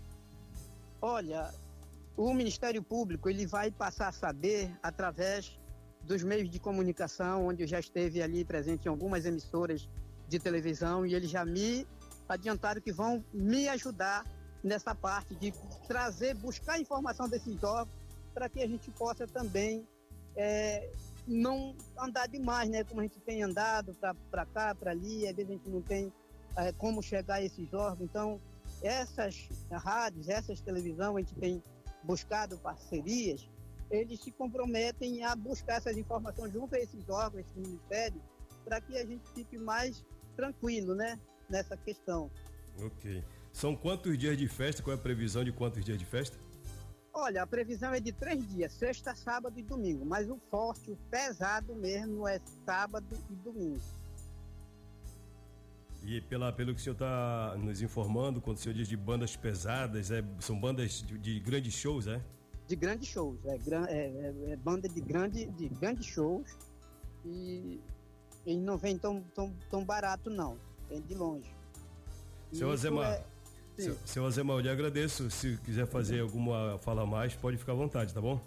Olha, 1.02 1.52
o 2.16 2.32
Ministério 2.32 2.80
Público 2.84 3.28
ele 3.28 3.44
vai 3.44 3.72
passar 3.72 4.08
a 4.08 4.12
saber 4.12 4.70
através 4.80 5.58
dos 6.04 6.22
meios 6.22 6.48
de 6.48 6.60
comunicação, 6.60 7.48
onde 7.48 7.64
eu 7.64 7.66
já 7.66 7.80
esteve 7.80 8.22
ali 8.22 8.44
presente 8.44 8.86
em 8.86 8.88
algumas 8.88 9.26
emissoras 9.26 9.88
de 10.28 10.38
televisão 10.38 11.04
e 11.04 11.12
eles 11.12 11.28
já 11.28 11.44
me 11.44 11.84
adiantaram 12.28 12.80
que 12.80 12.92
vão 12.92 13.24
me 13.34 13.68
ajudar 13.68 14.24
nessa 14.62 14.94
parte 14.94 15.34
de 15.34 15.52
trazer, 15.88 16.34
buscar 16.34 16.80
informação 16.80 17.28
desses 17.28 17.60
órgãos 17.64 18.05
para 18.36 18.50
que 18.50 18.62
a 18.62 18.68
gente 18.68 18.90
possa 18.90 19.26
também 19.26 19.88
é, 20.36 20.90
não 21.26 21.74
andar 21.98 22.28
demais, 22.28 22.68
né? 22.68 22.84
Como 22.84 23.00
a 23.00 23.04
gente 23.04 23.18
tem 23.20 23.42
andado 23.42 23.96
para 24.30 24.44
cá, 24.44 24.74
para 24.74 24.90
ali, 24.90 25.26
às 25.26 25.34
vezes 25.34 25.52
a 25.52 25.54
gente 25.54 25.70
não 25.70 25.80
tem 25.80 26.12
é, 26.54 26.70
como 26.72 27.02
chegar 27.02 27.36
a 27.36 27.42
esses 27.42 27.72
órgãos. 27.72 28.02
Então, 28.10 28.38
essas 28.82 29.48
rádios, 29.72 30.28
essas 30.28 30.60
televisões, 30.60 31.16
a 31.16 31.18
gente 31.20 31.34
tem 31.36 31.62
buscado 32.02 32.58
parcerias, 32.58 33.48
eles 33.90 34.20
se 34.20 34.30
comprometem 34.30 35.24
a 35.24 35.34
buscar 35.34 35.76
essas 35.76 35.96
informações 35.96 36.52
junto 36.52 36.74
a 36.74 36.78
esses 36.78 37.08
órgãos, 37.08 37.40
esses 37.40 37.56
ministérios, 37.56 38.20
para 38.66 38.82
que 38.82 38.98
a 38.98 39.06
gente 39.06 39.26
fique 39.34 39.56
mais 39.56 40.04
tranquilo, 40.36 40.94
né? 40.94 41.18
Nessa 41.48 41.74
questão. 41.74 42.30
Ok. 42.84 43.24
São 43.50 43.74
quantos 43.74 44.18
dias 44.18 44.36
de 44.36 44.46
festa? 44.46 44.82
Qual 44.82 44.94
é 44.94 44.98
a 44.98 45.02
previsão 45.02 45.42
de 45.42 45.52
quantos 45.52 45.82
dias 45.82 45.96
de 45.96 46.04
festa? 46.04 46.36
Olha, 47.18 47.42
a 47.42 47.46
previsão 47.46 47.94
é 47.94 47.98
de 47.98 48.12
três 48.12 48.46
dias, 48.46 48.74
sexta, 48.74 49.14
sábado 49.14 49.58
e 49.58 49.62
domingo. 49.62 50.04
Mas 50.04 50.28
o 50.28 50.36
forte, 50.50 50.90
o 50.90 50.96
pesado 51.10 51.74
mesmo 51.74 52.28
é 52.28 52.38
sábado 52.66 53.06
e 53.30 53.34
domingo. 53.36 53.80
E 56.04 56.20
pela, 56.20 56.52
pelo 56.52 56.74
que 56.74 56.80
o 56.80 56.84
senhor 56.84 56.92
está 56.92 57.56
nos 57.56 57.80
informando, 57.80 58.38
quando 58.38 58.58
o 58.58 58.60
senhor 58.60 58.74
diz 58.74 58.86
de 58.86 58.98
bandas 58.98 59.34
pesadas, 59.34 60.10
é, 60.10 60.22
são 60.40 60.60
bandas 60.60 61.02
de, 61.02 61.16
de 61.16 61.40
grandes 61.40 61.72
shows, 61.72 62.06
é? 62.06 62.20
De 62.68 62.76
grandes 62.76 63.08
shows, 63.08 63.38
é, 63.46 63.56
é, 63.56 63.80
é, 63.88 64.52
é, 64.52 64.56
banda 64.56 64.86
de, 64.86 65.00
grande, 65.00 65.46
de 65.46 65.68
grandes 65.70 66.04
shows 66.04 66.54
e, 67.24 67.80
e 68.44 68.56
não 68.58 68.76
vem 68.76 68.98
tão, 68.98 69.22
tão, 69.34 69.54
tão 69.70 69.82
barato 69.82 70.28
não, 70.28 70.58
vem 70.90 71.00
de 71.00 71.14
longe. 71.14 71.50
Senhor 72.52 72.72
Azemar, 72.72 73.12
é, 73.12 73.24
seu, 73.78 73.96
seu 74.04 74.26
Azemar, 74.26 74.56
eu 74.56 74.60
lhe 74.60 74.68
agradeço. 74.68 75.30
Se 75.30 75.58
quiser 75.64 75.86
fazer 75.86 76.20
alguma 76.20 76.78
fala 76.78 77.06
mais, 77.06 77.34
pode 77.34 77.56
ficar 77.56 77.72
à 77.72 77.76
vontade, 77.76 78.12
tá 78.12 78.20
bom? 78.20 78.40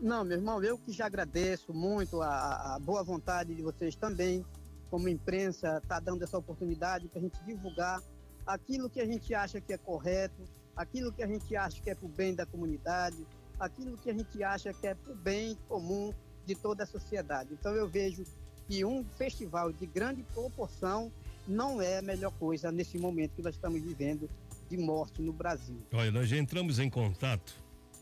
Não, 0.00 0.24
meu 0.24 0.36
irmão, 0.36 0.62
eu 0.62 0.76
que 0.76 0.92
já 0.92 1.06
agradeço 1.06 1.72
muito 1.72 2.20
a, 2.20 2.74
a 2.74 2.78
boa 2.78 3.02
vontade 3.02 3.54
de 3.54 3.62
vocês 3.62 3.94
também, 3.94 4.44
como 4.90 5.08
imprensa, 5.08 5.80
tá 5.88 5.98
dando 6.00 6.22
essa 6.22 6.36
oportunidade 6.36 7.08
para 7.08 7.20
a 7.20 7.22
gente 7.22 7.42
divulgar 7.44 8.02
aquilo 8.46 8.90
que 8.90 9.00
a 9.00 9.06
gente 9.06 9.34
acha 9.34 9.60
que 9.60 9.72
é 9.72 9.78
correto, 9.78 10.42
aquilo 10.76 11.12
que 11.12 11.22
a 11.22 11.26
gente 11.26 11.56
acha 11.56 11.80
que 11.80 11.90
é 11.90 11.94
para 11.94 12.06
o 12.06 12.08
bem 12.08 12.34
da 12.34 12.44
comunidade, 12.44 13.26
aquilo 13.58 13.96
que 13.96 14.10
a 14.10 14.12
gente 14.12 14.42
acha 14.42 14.72
que 14.72 14.86
é 14.86 14.94
para 14.94 15.12
o 15.12 15.16
bem 15.16 15.56
comum 15.68 16.12
de 16.44 16.54
toda 16.54 16.84
a 16.84 16.86
sociedade. 16.86 17.54
Então 17.54 17.72
eu 17.72 17.88
vejo 17.88 18.24
que 18.66 18.84
um 18.84 19.04
festival 19.16 19.72
de 19.72 19.86
grande 19.86 20.22
proporção 20.34 21.10
não 21.46 21.80
é 21.80 21.98
a 21.98 22.02
melhor 22.02 22.32
coisa 22.32 22.72
nesse 22.72 22.98
momento 22.98 23.32
que 23.34 23.42
nós 23.42 23.54
estamos 23.54 23.80
vivendo 23.80 24.28
de 24.68 24.76
morte 24.76 25.20
no 25.20 25.32
Brasil. 25.32 25.76
Olha, 25.92 26.10
nós 26.10 26.28
já 26.28 26.36
entramos 26.36 26.78
em 26.78 26.88
contato 26.88 27.54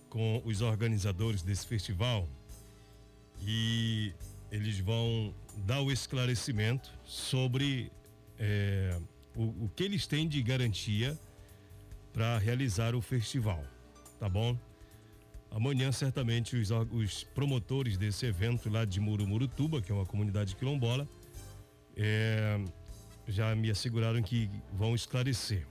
com 0.08 0.42
os 0.44 0.60
organizadores 0.60 1.42
desse 1.42 1.66
festival 1.66 2.28
e 3.40 4.12
eles 4.50 4.78
vão 4.78 5.34
dar 5.64 5.80
o 5.80 5.90
esclarecimento 5.90 6.92
sobre 7.04 7.90
é, 8.38 8.98
o, 9.34 9.64
o 9.64 9.70
que 9.74 9.82
eles 9.82 10.06
têm 10.06 10.28
de 10.28 10.42
garantia 10.42 11.18
para 12.12 12.38
realizar 12.38 12.94
o 12.94 13.00
festival, 13.00 13.64
tá 14.20 14.28
bom? 14.28 14.56
Amanhã, 15.50 15.92
certamente, 15.92 16.56
os, 16.56 16.70
os, 16.70 17.24
promotores 17.24 17.96
desse 17.96 18.24
evento 18.26 18.70
lá 18.70 18.84
de 18.84 19.00
Murumurutuba, 19.00 19.82
que 19.82 19.92
é 19.92 19.94
uma 19.94 20.06
comunidade 20.06 20.56
quilombola, 20.56 21.06
é, 21.96 22.58
já 23.32 23.54
me 23.54 23.70
asseguraram 23.70 24.22
que 24.22 24.50
vão 24.72 24.94
esclarecer 24.94 25.66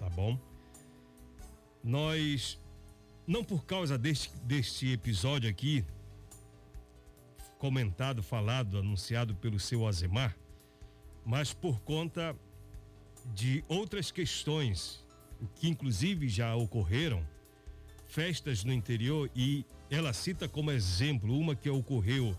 tá 0.00 0.08
bom? 0.08 0.40
Nós, 1.84 2.58
não 3.26 3.44
por 3.44 3.66
causa 3.66 3.98
deste, 3.98 4.34
deste 4.38 4.90
episódio 4.92 5.48
aqui, 5.48 5.84
comentado, 7.58 8.22
falado, 8.22 8.78
anunciado 8.78 9.34
pelo 9.34 9.60
seu 9.60 9.86
Azemar, 9.86 10.34
mas 11.24 11.52
por 11.52 11.80
conta 11.80 12.34
de 13.34 13.62
outras 13.68 14.10
questões 14.10 15.04
que 15.54 15.68
inclusive 15.68 16.28
já 16.28 16.56
ocorreram, 16.56 17.22
festas 18.06 18.64
no 18.64 18.72
interior 18.72 19.30
e 19.36 19.64
ela 19.90 20.14
cita 20.14 20.48
como 20.48 20.70
exemplo 20.70 21.38
uma 21.38 21.54
que 21.54 21.68
ocorreu 21.68 22.36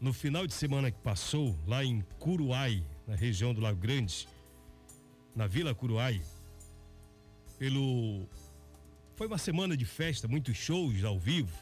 no 0.00 0.12
final 0.12 0.46
de 0.46 0.52
semana 0.52 0.90
que 0.90 0.98
passou 0.98 1.56
lá 1.66 1.84
em 1.84 2.02
Curuai, 2.18 2.84
na 3.10 3.16
região 3.16 3.52
do 3.52 3.60
Lago 3.60 3.80
Grande, 3.80 4.28
na 5.34 5.48
Vila 5.48 5.74
Curuai, 5.74 6.22
pelo. 7.58 8.24
Foi 9.16 9.26
uma 9.26 9.36
semana 9.36 9.76
de 9.76 9.84
festa, 9.84 10.28
muitos 10.28 10.56
shows 10.56 11.02
ao 11.02 11.18
vivo. 11.18 11.52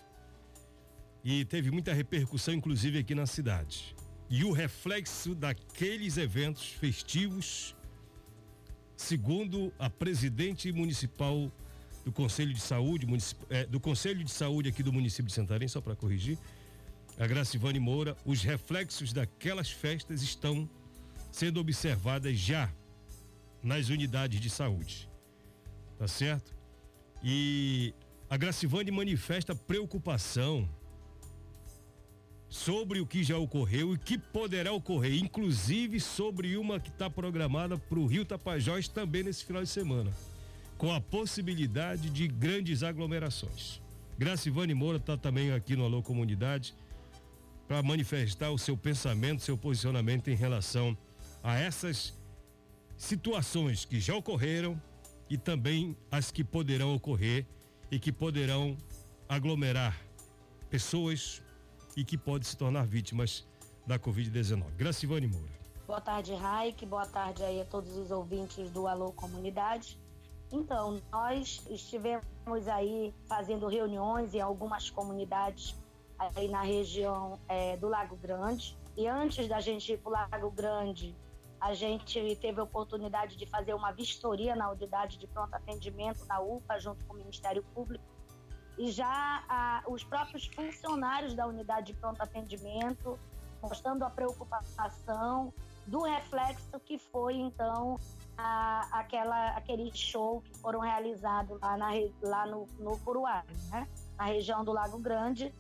E 1.25 1.47
teve 1.47 1.71
muita 1.71 1.95
repercussão, 1.95 2.53
inclusive 2.53 2.99
aqui 2.99 3.15
na 3.15 3.27
cidade. 3.27 3.97
E 4.29 4.45
o 4.45 4.53
reflexo 4.53 5.35
daqueles 5.35 6.19
eventos 6.19 6.69
festivos, 6.69 7.75
segundo 8.95 9.73
a 9.79 9.89
presidente 9.89 10.71
municipal 10.71 11.51
do 12.05 12.13
Conselho 12.13 12.53
de 12.53 12.61
Saúde, 12.61 13.07
é, 13.49 13.65
do 13.65 13.81
Conselho 13.81 14.23
de 14.23 14.31
Saúde 14.31 14.69
aqui 14.69 14.83
do 14.83 14.93
município 14.93 15.29
de 15.29 15.33
Santarém, 15.33 15.67
só 15.67 15.81
para 15.81 15.97
corrigir, 15.97 16.39
a 17.19 17.27
Gracivane 17.27 17.81
Moura, 17.81 18.17
os 18.25 18.43
reflexos 18.43 19.15
daquelas 19.15 19.71
festas 19.71 20.23
estão 20.23 20.69
sendo 21.39 21.61
observadas 21.61 22.37
já 22.39 22.71
nas 23.63 23.89
unidades 23.89 24.41
de 24.41 24.51
saúde 24.51 25.09
tá 25.99 26.07
certo? 26.07 26.55
E 27.23 27.93
a 28.31 28.37
Gracivane 28.37 28.91
manifesta 28.91 29.55
preocupação 29.55 30.69
sobre 32.49 33.01
o 33.01 33.07
que 33.07 33.23
já 33.25 33.37
ocorreu 33.37 33.93
e 33.95 33.99
que 33.99 34.17
poderá 34.17 34.73
ocorrer, 34.73 35.15
inclusive 35.15 36.01
sobre 36.01 36.57
uma 36.57 36.79
que 36.81 36.89
está 36.89 37.11
programada 37.11 37.77
para 37.77 37.99
o 37.99 38.07
Rio 38.07 38.25
Tapajós 38.25 38.89
também 38.89 39.25
nesse 39.25 39.45
final 39.45 39.63
de 39.63 39.69
semana, 39.69 40.11
com 40.79 40.95
a 40.95 41.01
possibilidade 41.01 42.09
de 42.09 42.29
grandes 42.29 42.83
aglomerações. 42.83 43.83
Gracivane 44.17 44.73
Moura 44.73 44.99
está 44.99 45.17
também 45.17 45.53
aqui 45.53 45.77
no 45.77 45.85
Alô 45.85 46.03
Comunidade 46.03 46.75
para 47.67 47.83
manifestar 47.83 48.51
o 48.51 48.59
seu 48.59 48.77
pensamento, 48.77 49.43
seu 49.43 49.59
posicionamento 49.59 50.29
em 50.29 50.35
relação 50.35 50.97
a 51.43 51.59
essas 51.59 52.15
situações 52.97 53.85
que 53.85 54.01
já 54.01 54.15
ocorreram 54.15 54.81
e 55.31 55.37
também 55.37 55.97
as 56.11 56.31
que 56.31 56.43
poderão 56.43 56.95
ocorrer 56.95 57.47
e 57.91 57.99
que 57.99 58.13
poderão 58.13 58.77
aglomerar 59.29 59.97
pessoas 60.69 61.43
e 61.97 62.05
que 62.05 62.17
pode 62.17 62.47
se 62.47 62.57
tornar 62.57 62.87
vítimas 62.87 63.47
da 63.87 63.99
Covid-19. 63.99 64.75
Gracivane 64.77 65.27
Moura. 65.27 65.59
Boa 65.87 66.01
tarde, 66.01 66.35
Raik. 66.35 66.85
Boa 66.85 67.07
tarde 67.07 67.43
aí 67.43 67.61
a 67.61 67.65
todos 67.65 67.97
os 67.97 68.11
ouvintes 68.11 68.71
do 68.71 68.87
Alô 68.87 69.13
Comunidade. 69.13 69.99
Então, 70.53 71.01
nós 71.11 71.63
estivemos 71.71 72.69
aí 72.69 73.15
fazendo 73.27 73.67
reuniões 73.67 74.35
em 74.35 74.41
algumas 74.41 74.91
comunidades 74.91 75.75
aí 76.19 76.49
na 76.49 76.63
região 76.63 77.39
é, 77.49 77.77
do 77.77 77.89
Lago 77.89 78.17
Grande. 78.17 78.77
E 78.97 79.07
antes 79.07 79.49
da 79.49 79.61
gente 79.61 79.93
ir 79.93 79.99
para 79.99 80.09
o 80.09 80.13
Lago 80.13 80.51
Grande, 80.51 81.15
a 81.61 81.75
gente 81.75 82.37
teve 82.37 82.61
a 82.61 82.63
oportunidade 82.63 83.37
de 83.37 83.47
fazer 83.47 83.75
uma 83.75 83.93
vistoria 83.93 84.55
na 84.55 84.71
unidade 84.71 85.19
de 85.19 85.27
pronto 85.27 85.55
atendimento 85.55 86.25
na 86.27 86.41
UPA, 86.41 86.79
junto 86.79 87.05
com 87.05 87.15
o 87.15 87.17
Ministério 87.17 87.63
Público. 87.75 88.05
E 88.77 88.91
já 88.91 89.83
os 89.89 90.05
próprios 90.05 90.47
funcionários 90.47 91.35
da 91.35 91.47
unidade 91.47 91.93
de 91.93 91.99
pronto 91.99 92.23
atendimento 92.23 93.19
mostrando 93.63 94.05
a 94.05 94.11
preocupação 94.11 95.53
do 95.87 96.03
reflexo 96.03 96.79
que 96.85 96.99
foi, 96.99 97.35
então, 97.35 97.99
a, 98.37 98.87
aquela, 98.93 99.51
aquele 99.57 99.91
show 99.95 100.43
que 100.43 100.57
foram 100.59 100.81
realizados 100.81 101.59
lá, 101.61 101.77
na, 101.77 101.89
lá 102.23 102.47
no, 102.47 102.67
no 102.79 102.99
Curuá, 102.99 103.45
né? 103.71 103.89
na 104.17 104.27
região 104.27 104.65
do 104.65 104.73
Lago 104.73 104.99
Grande, 104.99 105.53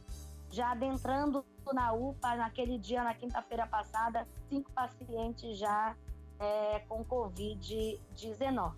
já 0.51 0.73
adentrando 0.73 1.45
na 1.73 1.93
UPA, 1.93 2.37
naquele 2.37 2.79
dia, 2.79 3.03
na 3.03 3.15
quinta-feira 3.15 3.67
passada, 3.67 4.27
cinco 4.49 4.71
pacientes 4.73 5.59
já 5.59 5.97
é, 6.39 6.81
com 6.89 7.05
Covid-19. 7.05 8.73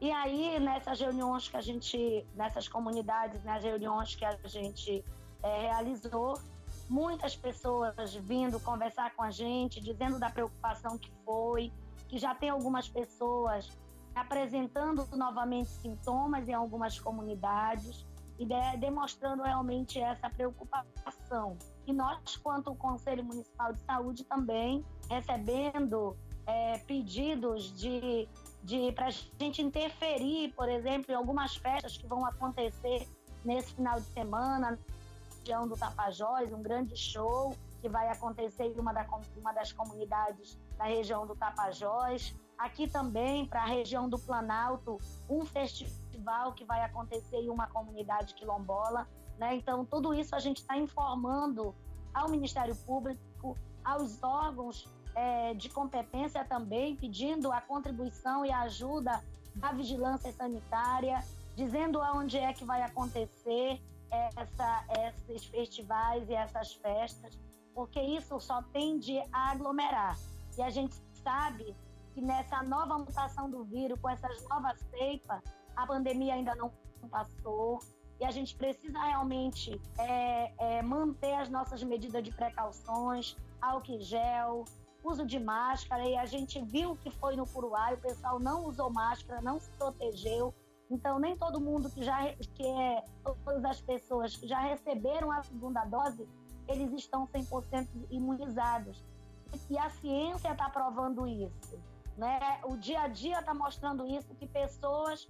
E 0.00 0.10
aí, 0.10 0.58
nessas 0.58 0.98
reuniões 0.98 1.48
que 1.48 1.56
a 1.56 1.60
gente, 1.60 2.26
nessas 2.34 2.66
comunidades, 2.66 3.44
nas 3.44 3.62
reuniões 3.62 4.14
que 4.14 4.24
a 4.24 4.36
gente 4.46 5.04
é, 5.42 5.60
realizou, 5.60 6.40
muitas 6.88 7.36
pessoas 7.36 8.14
vindo 8.14 8.58
conversar 8.60 9.14
com 9.14 9.22
a 9.22 9.30
gente, 9.30 9.80
dizendo 9.80 10.18
da 10.18 10.30
preocupação 10.30 10.98
que 10.98 11.12
foi, 11.24 11.70
que 12.08 12.18
já 12.18 12.34
tem 12.34 12.48
algumas 12.48 12.88
pessoas 12.88 13.70
apresentando 14.14 15.06
novamente 15.12 15.68
sintomas 15.68 16.48
em 16.48 16.54
algumas 16.54 16.98
comunidades 16.98 18.04
e 18.40 18.46
de, 18.46 18.76
demonstrando 18.78 19.42
realmente 19.42 20.00
essa 20.00 20.30
preocupação. 20.30 21.58
E 21.86 21.92
nós, 21.92 22.38
quanto 22.38 22.74
Conselho 22.74 23.22
Municipal 23.22 23.74
de 23.74 23.82
Saúde, 23.82 24.24
também 24.24 24.82
recebendo 25.10 26.16
é, 26.46 26.78
pedidos 26.78 27.70
de, 27.74 28.26
de 28.64 28.92
para 28.92 29.08
a 29.08 29.10
gente 29.10 29.60
interferir, 29.60 30.54
por 30.54 30.70
exemplo, 30.70 31.12
em 31.12 31.14
algumas 31.14 31.54
festas 31.56 31.98
que 31.98 32.06
vão 32.06 32.24
acontecer 32.24 33.06
nesse 33.44 33.74
final 33.74 34.00
de 34.00 34.06
semana, 34.06 34.78
região 35.40 35.68
do 35.68 35.76
Tapajós, 35.76 36.50
um 36.50 36.62
grande 36.62 36.96
show 36.96 37.54
que 37.82 37.90
vai 37.90 38.08
acontecer 38.08 38.64
em 38.64 38.80
uma, 38.80 38.92
da, 38.94 39.06
uma 39.36 39.52
das 39.52 39.70
comunidades 39.70 40.58
da 40.78 40.84
região 40.84 41.26
do 41.26 41.36
Tapajós. 41.36 42.34
Aqui 42.56 42.88
também, 42.88 43.44
para 43.46 43.62
a 43.62 43.66
região 43.66 44.08
do 44.08 44.18
Planalto, 44.18 44.98
um 45.28 45.44
festival 45.44 46.09
que 46.54 46.64
vai 46.64 46.82
acontecer 46.82 47.36
em 47.36 47.50
uma 47.50 47.66
comunidade 47.66 48.34
quilombola. 48.34 49.06
Né? 49.38 49.54
Então, 49.54 49.84
tudo 49.84 50.12
isso 50.14 50.34
a 50.34 50.38
gente 50.38 50.58
está 50.58 50.76
informando 50.76 51.74
ao 52.12 52.28
Ministério 52.28 52.76
Público, 52.76 53.56
aos 53.84 54.22
órgãos 54.22 54.88
é, 55.14 55.54
de 55.54 55.68
competência 55.68 56.44
também, 56.44 56.96
pedindo 56.96 57.52
a 57.52 57.60
contribuição 57.60 58.44
e 58.44 58.52
a 58.52 58.60
ajuda 58.62 59.22
da 59.54 59.72
vigilância 59.72 60.32
sanitária, 60.32 61.24
dizendo 61.56 62.00
aonde 62.00 62.38
é 62.38 62.52
que 62.52 62.64
vai 62.64 62.82
acontecer 62.82 63.80
essa, 64.10 64.84
esses 65.06 65.44
festivais 65.46 66.28
e 66.28 66.34
essas 66.34 66.74
festas, 66.74 67.38
porque 67.74 68.00
isso 68.00 68.38
só 68.40 68.62
tende 68.72 69.18
a 69.32 69.50
aglomerar. 69.52 70.16
E 70.58 70.62
a 70.62 70.70
gente 70.70 70.96
sabe 71.22 71.74
que 72.12 72.20
nessa 72.20 72.62
nova 72.62 72.98
mutação 72.98 73.50
do 73.50 73.64
vírus, 73.64 73.98
com 74.00 74.08
essas 74.08 74.42
novas 74.48 74.78
cepas, 74.90 75.42
a 75.82 75.86
pandemia 75.86 76.34
ainda 76.34 76.54
não 76.54 76.70
passou 77.10 77.80
e 78.20 78.24
a 78.24 78.30
gente 78.30 78.54
precisa 78.54 78.98
realmente 78.98 79.80
é, 79.98 80.52
é, 80.58 80.82
manter 80.82 81.34
as 81.34 81.48
nossas 81.48 81.82
medidas 81.82 82.22
de 82.22 82.30
precauções, 82.30 83.34
álcool 83.62 83.98
gel, 84.00 84.64
uso 85.02 85.24
de 85.24 85.40
máscara. 85.40 86.06
E 86.06 86.16
a 86.16 86.26
gente 86.26 86.60
viu 86.62 86.96
que 86.96 87.10
foi 87.10 87.34
no 87.34 87.46
Curuá, 87.46 87.94
o 87.94 87.96
pessoal 87.96 88.38
não 88.38 88.66
usou 88.66 88.90
máscara, 88.92 89.40
não 89.40 89.58
se 89.58 89.70
protegeu. 89.70 90.54
Então, 90.90 91.18
nem 91.18 91.34
todo 91.36 91.60
mundo 91.60 91.88
que 91.88 92.04
já 92.04 92.34
que 92.54 92.66
é, 92.66 93.02
todas 93.24 93.64
as 93.64 93.80
pessoas 93.80 94.36
que 94.36 94.46
já 94.46 94.60
receberam 94.60 95.32
a 95.32 95.42
segunda 95.42 95.84
dose, 95.86 96.28
eles 96.68 96.92
estão 96.92 97.26
100% 97.26 97.88
imunizados. 98.10 99.02
E 99.70 99.78
a 99.78 99.88
ciência 99.88 100.52
está 100.52 100.68
provando 100.68 101.26
isso. 101.26 101.80
Né? 102.18 102.38
O 102.64 102.76
dia 102.76 103.02
a 103.02 103.08
dia 103.08 103.38
está 103.38 103.54
mostrando 103.54 104.06
isso, 104.06 104.34
que 104.34 104.46
pessoas 104.46 105.26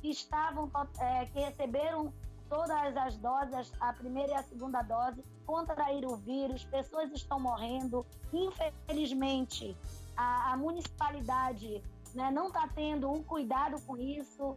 que 0.00 0.10
estavam, 0.10 0.70
é, 0.98 1.26
que 1.26 1.40
receberam 1.40 2.12
todas 2.48 2.96
as 2.96 3.16
doses, 3.18 3.72
a 3.80 3.92
primeira 3.92 4.32
e 4.32 4.34
a 4.34 4.42
segunda 4.42 4.82
dose, 4.82 5.22
contraíram 5.46 6.10
o 6.10 6.16
vírus, 6.16 6.64
pessoas 6.64 7.10
estão 7.12 7.38
morrendo. 7.38 8.06
Infelizmente, 8.32 9.76
a, 10.16 10.52
a 10.52 10.56
municipalidade 10.56 11.82
né, 12.14 12.30
não 12.30 12.48
está 12.48 12.68
tendo 12.74 13.10
um 13.10 13.22
cuidado 13.22 13.80
com 13.82 13.96
isso, 13.96 14.56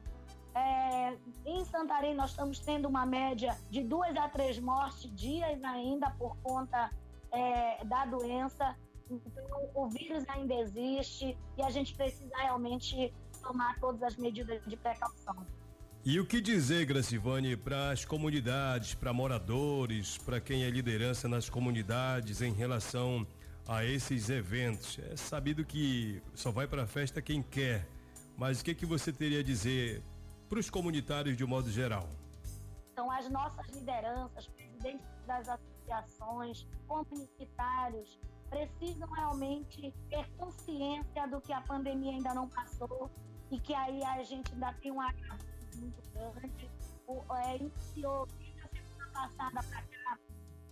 é, 0.54 1.18
em 1.46 1.64
Santarém, 1.66 2.14
nós 2.14 2.32
estamos 2.32 2.60
tendo 2.60 2.88
uma 2.88 3.06
média 3.06 3.58
de 3.70 3.84
duas 3.84 4.16
a 4.18 4.28
três 4.28 4.60
mortes 4.60 5.14
dias 5.16 5.64
ainda 5.64 6.10
por 6.12 6.36
conta 6.44 6.92
é, 7.32 7.84
da 7.86 8.06
doença. 8.06 8.76
Então, 9.10 9.46
o 9.74 9.90
vírus 9.90 10.24
ainda 10.30 10.54
existe 10.56 11.38
e 11.58 11.62
a 11.62 11.70
gente 11.70 11.94
precisa 11.96 12.36
realmente 12.38 13.14
tomar 13.42 13.80
todas 13.80 14.02
as 14.04 14.16
medidas 14.16 14.62
de 14.66 14.78
precaução. 14.78 15.46
E 16.04 16.20
o 16.20 16.26
que 16.26 16.42
dizer, 16.42 16.86
Gracivane, 16.86 17.56
para 17.56 17.92
as 17.92 18.06
comunidades, 18.06 18.96
para 18.96 19.14
moradores, 19.14 20.18
para 20.18 20.42
quem 20.42 20.64
é 20.64 20.70
liderança 20.70 21.28
nas 21.28 21.48
comunidades 21.48 22.42
em 22.42 22.52
relação 22.52 23.26
a 23.68 23.86
esses 23.86 24.28
eventos? 24.30 24.98
É 25.12 25.16
sabido 25.16 25.64
que 25.64 26.20
só 26.34 26.50
vai 26.50 26.66
para 26.66 26.84
a 26.84 26.88
festa 26.88 27.22
quem 27.22 27.44
quer, 27.44 27.88
mas 28.36 28.62
o 28.62 28.64
que, 28.64 28.74
que 28.74 28.86
você 28.86 29.14
teria 29.14 29.42
a 29.42 29.44
dizer 29.44 30.02
para 30.50 30.58
os 30.58 30.72
comunitários 30.72 31.38
de 31.38 31.44
um 31.44 31.48
modo 31.48 31.70
geral? 31.70 32.10
Então, 32.92 33.12
as 33.12 33.30
nossas 33.30 33.68
lideranças, 33.68 34.48
presidentes 34.48 35.06
das 35.28 35.48
associações, 35.48 36.68
comunitários, 36.88 38.20
precisam 38.50 39.08
realmente 39.12 39.94
ter 40.10 40.28
consciência 40.36 41.28
do 41.28 41.40
que 41.40 41.54
a 41.54 41.62
pandemia 41.62 42.12
ainda 42.14 42.34
não 42.34 42.50
passou 42.50 43.10
e 43.52 43.60
que 43.60 43.74
aí 43.74 44.04
a 44.04 44.24
gente 44.24 44.52
ainda 44.54 44.74
tem 44.82 44.92
um 44.92 45.02
agravante 45.02 45.78
muito 45.78 46.02
grande. 46.14 46.70
O, 47.08 47.22
é, 47.36 47.58
iniciou 47.58 48.26
desde 48.38 48.62
a 48.62 48.68
semana 48.68 49.12
passada 49.12 49.64
para 49.70 49.82
cá 49.84 50.20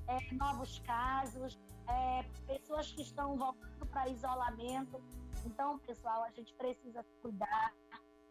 é, 0.07 0.33
novos 0.33 0.79
casos, 0.79 1.59
é, 1.87 2.23
pessoas 2.47 2.91
que 2.91 3.01
estão 3.01 3.37
voltando 3.37 3.85
para 3.87 4.09
isolamento. 4.09 5.01
Então, 5.45 5.79
pessoal, 5.79 6.23
a 6.23 6.31
gente 6.31 6.53
precisa 6.55 7.05
cuidar 7.21 7.73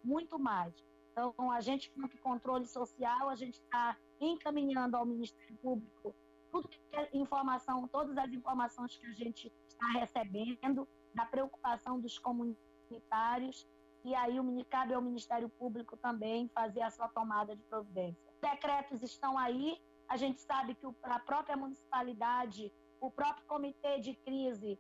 muito 0.03 0.39
mais. 0.39 0.75
Então, 1.13 1.51
a 1.53 1.61
gente, 1.61 1.91
quanto 1.91 2.17
controle 2.19 2.67
social, 2.67 3.29
a 3.29 3.35
gente 3.35 3.61
está 3.61 3.97
encaminhando 4.21 4.97
ao 4.97 5.05
Ministério 5.05 5.57
Público 5.59 6.15
tudo 6.51 6.69
é 6.93 7.09
informação, 7.17 7.87
todas 7.89 8.17
as 8.17 8.33
informações 8.33 8.97
que 8.97 9.07
a 9.07 9.13
gente 9.13 9.53
está 9.69 9.87
recebendo, 9.93 10.89
da 11.15 11.25
preocupação 11.27 12.01
dos 12.01 12.19
comunitários, 12.19 13.67
e 14.05 14.15
aí 14.15 14.39
o 14.39 14.65
cabe 14.67 14.95
ao 14.95 15.03
Ministério 15.03 15.49
Público 15.49 15.97
também 15.97 16.49
fazer 16.55 16.83
a 16.83 16.91
sua 16.91 17.09
tomada 17.09 17.55
de 17.55 17.63
providência. 17.65 18.23
Decretos 18.41 19.03
estão 19.03 19.37
aí, 19.37 19.79
a 20.09 20.17
gente 20.17 20.41
sabe 20.41 20.75
que 20.75 20.87
a 21.03 21.19
própria 21.19 21.57
municipalidade, 21.57 22.73
o 23.01 23.11
próprio 23.11 23.45
comitê 23.47 24.01
de 24.01 24.15
crise 24.15 24.79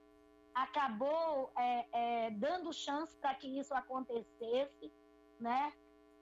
acabou 0.54 1.50
é, 1.56 1.86
é, 1.92 2.30
dando 2.30 2.72
chance 2.72 3.16
para 3.18 3.34
que 3.34 3.58
isso 3.58 3.74
acontecesse, 3.74 4.92
né? 5.38 5.72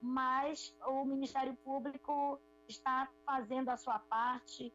mas 0.01 0.75
o 0.85 1.05
Ministério 1.05 1.55
Público 1.63 2.39
está 2.67 3.09
fazendo 3.25 3.69
a 3.69 3.77
sua 3.77 3.99
parte. 3.99 4.73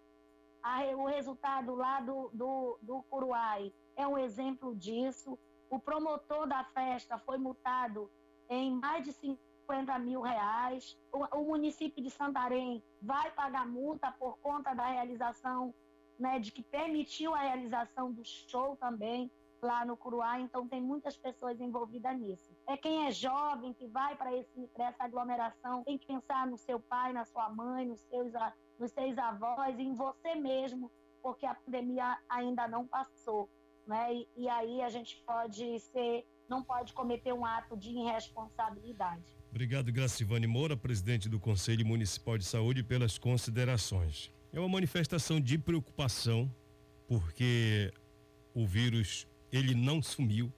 o 0.96 1.06
resultado 1.06 1.74
lá 1.74 2.00
do, 2.00 2.30
do, 2.32 2.78
do 2.82 3.02
Curuai 3.04 3.72
é 3.96 4.06
um 4.06 4.18
exemplo 4.18 4.74
disso. 4.74 5.38
O 5.72 5.80
promotor 5.80 6.46
da 6.46 6.62
festa 6.64 7.18
foi 7.20 7.38
multado 7.38 8.10
em 8.50 8.78
mais 8.78 9.06
de 9.06 9.12
50 9.14 9.98
mil 10.00 10.20
reais. 10.20 10.98
O, 11.10 11.38
o 11.38 11.44
município 11.46 12.04
de 12.04 12.10
Santarém 12.10 12.84
vai 13.00 13.30
pagar 13.30 13.66
multa 13.66 14.12
por 14.12 14.36
conta 14.40 14.74
da 14.74 14.86
realização, 14.86 15.74
né, 16.18 16.38
de 16.38 16.52
que 16.52 16.62
permitiu 16.62 17.34
a 17.34 17.38
realização 17.38 18.12
do 18.12 18.22
show 18.22 18.76
também 18.76 19.32
lá 19.62 19.82
no 19.86 19.96
Curuá, 19.96 20.38
então 20.40 20.68
tem 20.68 20.82
muitas 20.82 21.16
pessoas 21.16 21.58
envolvidas 21.58 22.18
nisso. 22.18 22.54
É 22.66 22.76
quem 22.76 23.06
é 23.06 23.10
jovem, 23.10 23.72
que 23.72 23.86
vai 23.86 24.14
para 24.14 24.30
essa 24.36 25.04
aglomeração, 25.04 25.84
tem 25.84 25.96
que 25.96 26.06
pensar 26.06 26.46
no 26.48 26.58
seu 26.58 26.80
pai, 26.80 27.14
na 27.14 27.24
sua 27.24 27.48
mãe, 27.48 27.86
nos 27.86 28.00
seus 28.02 28.30
nos 28.78 28.90
seus 28.90 29.16
avós 29.16 29.78
em 29.78 29.94
você 29.94 30.34
mesmo, 30.34 30.92
porque 31.22 31.46
a 31.46 31.54
pandemia 31.54 32.18
ainda 32.28 32.68
não 32.68 32.86
passou, 32.86 33.48
né? 33.86 34.14
E, 34.14 34.28
e 34.36 34.48
aí 34.48 34.82
a 34.82 34.88
gente 34.88 35.22
pode 35.26 35.78
ser, 35.80 36.24
não 36.48 36.62
pode 36.62 36.92
cometer 36.92 37.32
um 37.32 37.44
ato 37.44 37.76
de 37.76 37.90
irresponsabilidade. 37.90 39.24
Obrigado, 39.50 39.92
Gracivane 39.92 40.46
Moura, 40.46 40.76
presidente 40.76 41.28
do 41.28 41.38
Conselho 41.38 41.86
Municipal 41.86 42.38
de 42.38 42.44
Saúde, 42.44 42.82
pelas 42.82 43.18
considerações. 43.18 44.32
É 44.52 44.58
uma 44.58 44.68
manifestação 44.68 45.40
de 45.40 45.58
preocupação, 45.58 46.50
porque 47.06 47.92
o 48.54 48.66
vírus 48.66 49.26
ele 49.50 49.74
não 49.74 50.02
sumiu 50.02 50.52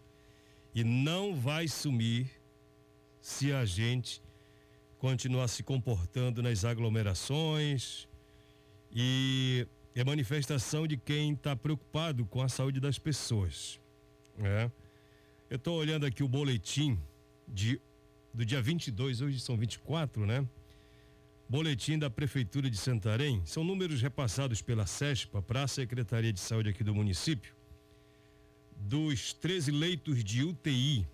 e 0.75 0.85
não 0.85 1.35
vai 1.35 1.69
sumir 1.69 2.31
se 3.21 3.53
a 3.53 3.65
gente 3.65 4.23
continuar 4.99 5.49
se 5.49 5.63
comportando 5.63 6.43
nas 6.43 6.65
aglomerações 6.65 8.09
e 8.91 9.67
é 9.95 10.05
manifestação 10.05 10.87
de 10.87 10.97
quem 10.97 11.35
está 11.35 11.55
preocupado 11.55 12.27
com 12.27 12.43
a 12.43 12.49
saúde 12.49 12.81
das 12.81 12.99
pessoas. 12.99 13.81
Né? 14.37 14.71
Eu 15.49 15.57
estou 15.57 15.79
olhando 15.79 16.05
aqui 16.05 16.23
o 16.23 16.29
boletim 16.29 16.99
de, 17.47 17.81
do 18.33 18.45
dia 18.45 18.61
22, 18.61 19.21
hoje 19.21 19.39
são 19.39 19.57
24, 19.57 20.27
né? 20.27 20.47
Boletim 21.49 21.99
da 21.99 22.11
Prefeitura 22.11 22.69
de 22.69 22.77
Santarém. 22.77 23.43
São 23.45 23.63
números 23.63 24.03
repassados 24.03 24.61
pela 24.63 24.87
SESPA 24.87 25.41
para 25.43 25.63
a 25.63 25.69
Secretaria 25.69 26.33
de 26.33 26.41
Saúde 26.41 26.71
aqui 26.71 26.83
do 26.83 26.95
município. 26.95 27.55
Dos 28.77 29.33
13 29.35 29.71
leitos 29.71 30.25
de 30.25 30.43
UTI, 30.43 31.07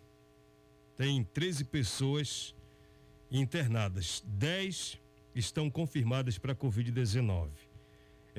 tem 0.97 1.25
13 1.25 1.65
pessoas 1.65 2.55
internadas. 3.31 4.23
10 4.27 4.99
estão 5.35 5.69
confirmadas 5.69 6.39
para 6.39 6.55
Covid-19. 6.55 7.70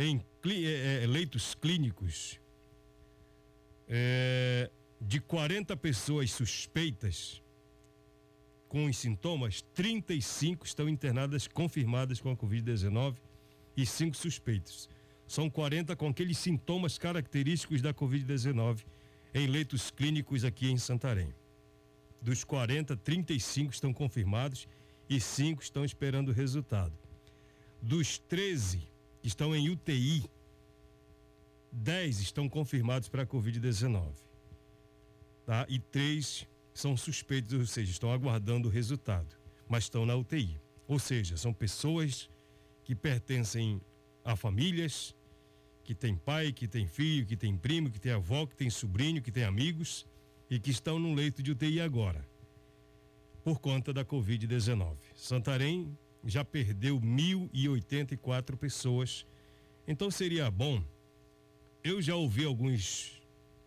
Em 0.04 0.20
é, 0.66 1.04
é, 1.04 1.06
leitos 1.06 1.54
clínicos, 1.54 2.40
é, 3.88 4.72
de 5.00 5.22
40 5.22 5.78
pessoas 5.78 6.32
suspeitas 6.32 7.40
com 8.68 8.86
os 8.86 8.98
sintomas, 8.98 9.62
35 9.76 10.66
estão 10.66 10.90
internadas 10.90 11.48
confirmadas 11.48 12.20
com 12.20 12.32
a 12.32 12.36
Covid-19 12.36 13.18
e 13.78 13.86
5 13.86 14.18
suspeitos. 14.18 14.90
São 15.28 15.52
40 15.52 15.96
com 15.96 16.08
aqueles 16.08 16.40
sintomas 16.40 16.98
característicos 16.98 17.80
da 17.80 17.94
Covid-19 17.94 18.84
em 19.36 19.46
leitos 19.46 19.92
clínicos 19.92 20.44
aqui 20.44 20.72
em 20.72 20.80
Santarém. 20.80 21.32
Dos 22.20 22.44
40, 22.44 22.98
35 22.98 23.72
estão 23.72 23.94
confirmados 23.94 24.68
e 25.08 25.22
5 25.22 25.62
estão 25.62 25.86
esperando 25.86 26.30
o 26.30 26.34
resultado. 26.34 26.98
Dos 27.80 28.18
13 28.18 28.80
que 28.80 28.91
estão 29.24 29.56
em 29.56 29.70
UTI, 29.70 30.30
10 31.72 32.20
estão 32.20 32.50
confirmados 32.50 33.08
para 33.08 33.24
a 33.24 33.26
Covid-19. 33.26 34.14
Tá? 35.46 35.66
E 35.70 35.80
3 35.80 36.48
são 36.74 36.96
suspeitos, 36.98 37.54
ou 37.54 37.66
seja, 37.66 37.92
estão 37.92 38.12
aguardando 38.12 38.68
o 38.68 38.72
resultado, 38.72 39.36
mas 39.68 39.86
estão 39.86 40.06
na 40.06 40.16
UTI. 40.16 40.60
Ou 40.88 41.00
seja, 41.00 41.38
são 41.38 41.54
pessoas 41.54 42.30
que 42.84 42.96
pertencem 42.96 43.82
a 44.24 44.36
famílias, 44.36 45.16
que 45.84 45.96
têm 45.96 46.16
pai, 46.16 46.52
que 46.52 46.68
têm 46.68 46.88
filho, 46.88 47.26
que 47.26 47.36
têm 47.36 47.58
primo, 47.58 47.90
que 47.90 48.00
têm 48.00 48.12
avó, 48.12 48.46
que 48.46 48.56
têm 48.56 48.70
sobrinho, 48.70 49.22
que 49.22 49.32
têm 49.32 49.44
amigos 49.44 50.06
e 50.50 50.60
que 50.60 50.72
estão 50.72 51.00
no 51.00 51.14
leito 51.14 51.42
de 51.42 51.52
UTI 51.52 51.82
agora, 51.82 52.28
por 53.44 53.60
conta 53.60 53.94
da 53.94 54.04
Covid-19. 54.04 54.98
Santarém 55.16 55.98
já 56.24 56.44
perdeu 56.46 57.00
1.084 57.00 58.56
pessoas. 58.56 59.26
Então 59.88 60.12
seria 60.12 60.50
bom. 60.52 60.84
Eu 61.84 62.02
já 62.02 62.16
ouvi 62.16 62.46
alguns, 62.46 63.22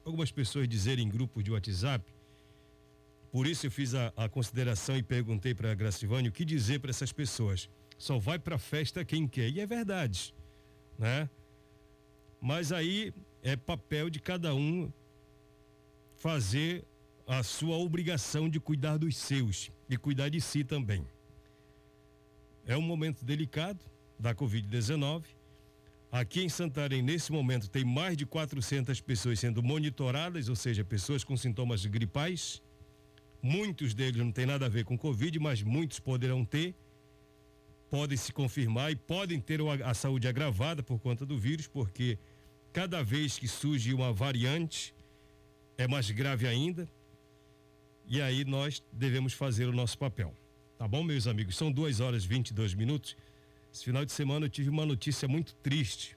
algumas 0.05 0.31
pessoas 0.31 0.69
dizerem 0.69 1.07
em 1.07 1.09
grupos 1.09 1.43
de 1.43 1.51
WhatsApp. 1.51 2.05
Por 3.33 3.47
isso 3.47 3.67
eu 3.67 3.71
fiz 3.71 3.95
a, 3.95 4.13
a 4.17 4.29
consideração 4.29 4.97
e 4.97 5.03
perguntei 5.03 5.55
para 5.55 5.73
a 5.73 5.75
Gracivane 5.75 6.29
o 6.29 6.33
que 6.33 6.45
dizer 6.45 6.79
para 6.79 6.91
essas 6.91 7.13
pessoas. 7.13 7.69
Só 7.99 8.19
vai 8.19 8.39
para 8.39 8.57
a 8.57 8.59
festa 8.59 9.05
quem 9.05 9.27
quer. 9.27 9.51
E 9.51 9.61
é 9.61 9.67
verdade, 9.67 10.33
né? 10.97 11.29
Mas 12.41 12.71
aí 12.71 13.13
é 13.43 13.57
papel 13.57 14.09
de 14.09 14.21
cada 14.21 14.55
um 14.55 14.93
fazer 16.17 16.85
a 17.27 17.43
sua 17.43 17.77
obrigação 17.77 18.49
de 18.49 18.61
cuidar 18.61 18.99
dos 18.99 19.17
seus 19.17 19.71
e 19.89 19.97
cuidar 19.97 20.29
de 20.29 20.41
si 20.41 20.63
também. 20.63 21.07
É 22.67 22.77
um 22.77 22.83
momento 22.83 23.25
delicado 23.25 23.85
da 24.19 24.35
Covid-19. 24.35 25.25
Aqui 26.11 26.43
em 26.43 26.49
Santarém, 26.49 27.03
nesse 27.03 27.31
momento, 27.31 27.69
tem 27.69 27.85
mais 27.85 28.17
de 28.17 28.25
400 28.25 29.01
pessoas 29.01 29.41
sendo 29.41 29.63
monitoradas, 29.63 30.49
ou 30.49 30.57
seja, 30.57 30.85
pessoas 30.85 31.25
com 31.25 31.37
sintomas 31.37 31.85
gripais. 31.85 32.63
Muitos 33.43 33.93
deles 33.93 34.17
não 34.17 34.33
têm 34.33 34.47
nada 34.47 34.65
a 34.65 34.69
ver 34.69 34.85
com 34.85 34.97
Covid, 34.97 35.39
mas 35.39 35.63
muitos 35.63 35.99
poderão 35.99 36.45
ter, 36.45 36.75
podem 37.91 38.17
se 38.17 38.33
confirmar 38.33 38.91
e 38.91 38.97
podem 38.97 39.41
ter 39.41 39.61
a 39.85 39.93
saúde 39.93 40.27
agravada 40.27 40.83
por 40.83 40.99
conta 40.99 41.27
do 41.27 41.37
vírus, 41.37 41.67
porque 41.67 42.19
cada 42.73 43.03
vez 43.03 43.39
que 43.39 43.47
surge 43.47 43.93
uma 43.93 44.13
variante, 44.13 44.95
é 45.77 45.87
mais 45.87 46.11
grave 46.11 46.47
ainda. 46.47 46.89
E 48.07 48.23
aí 48.23 48.45
nós 48.45 48.83
devemos 48.93 49.35
fazer 49.35 49.67
o 49.67 49.73
nosso 49.73 49.99
papel. 49.99 50.35
Tá 50.85 50.89
bom, 50.89 51.03
meus 51.03 51.27
amigos? 51.27 51.57
São 51.57 51.73
duas 51.73 51.99
horas 51.99 52.25
e 52.25 52.29
22 52.29 52.75
minutos. 52.75 53.17
Esse 53.73 53.87
final 53.87 54.05
de 54.05 54.13
semana 54.13 54.45
eu 54.45 54.51
tive 54.51 54.69
uma 54.69 54.85
notícia 54.85 55.27
muito 55.27 55.55
triste. 55.55 56.15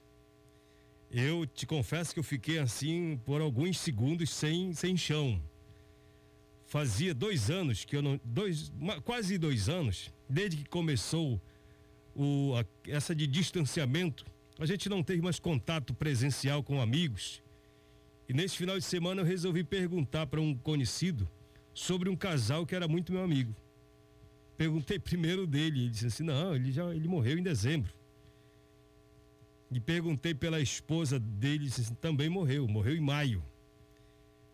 Eu 1.10 1.46
te 1.46 1.64
confesso 1.64 2.12
que 2.12 2.20
eu 2.20 2.22
fiquei 2.22 2.58
assim 2.58 3.18
por 3.24 3.40
alguns 3.40 3.78
segundos 3.78 4.28
sem, 4.28 4.74
sem 4.74 4.94
chão. 4.94 5.42
Fazia 6.66 7.14
dois 7.14 7.48
anos 7.48 7.86
que 7.86 7.96
eu 7.96 8.02
não. 8.02 8.20
Dois, 8.22 8.70
quase 9.06 9.38
dois 9.38 9.70
anos, 9.70 10.12
desde 10.28 10.58
que 10.58 10.68
começou 10.68 11.40
o, 12.14 12.52
a, 12.54 12.90
essa 12.90 13.14
de 13.14 13.26
distanciamento, 13.26 14.26
a 14.58 14.66
gente 14.66 14.86
não 14.90 15.02
teve 15.02 15.22
mais 15.22 15.40
contato 15.40 15.94
presencial 15.94 16.62
com 16.62 16.78
amigos. 16.78 17.42
E 18.28 18.34
nesse 18.34 18.58
final 18.58 18.78
de 18.78 18.84
semana 18.84 19.22
eu 19.22 19.24
resolvi 19.24 19.64
perguntar 19.64 20.26
para 20.26 20.42
um 20.42 20.54
conhecido 20.54 21.26
sobre 21.72 22.10
um 22.10 22.14
casal 22.14 22.66
que 22.66 22.74
era 22.74 22.86
muito 22.86 23.14
meu 23.14 23.24
amigo. 23.24 23.56
Perguntei 24.58 24.98
primeiro 24.98 25.46
dele, 25.46 25.80
ele 25.80 25.90
disse 25.90 26.06
assim: 26.06 26.24
"Não, 26.24 26.54
ele 26.54 26.70
já 26.70 26.94
ele 26.94 27.08
morreu 27.08 27.38
em 27.38 27.42
dezembro". 27.42 27.90
E 29.70 29.78
perguntei 29.78 30.34
pela 30.34 30.60
esposa 30.60 31.18
dele, 31.18 31.54
ele 31.54 31.64
disse 31.66 31.82
assim, 31.82 31.94
também 31.94 32.28
morreu, 32.28 32.66
morreu 32.66 32.96
em 32.96 33.00
maio. 33.00 33.44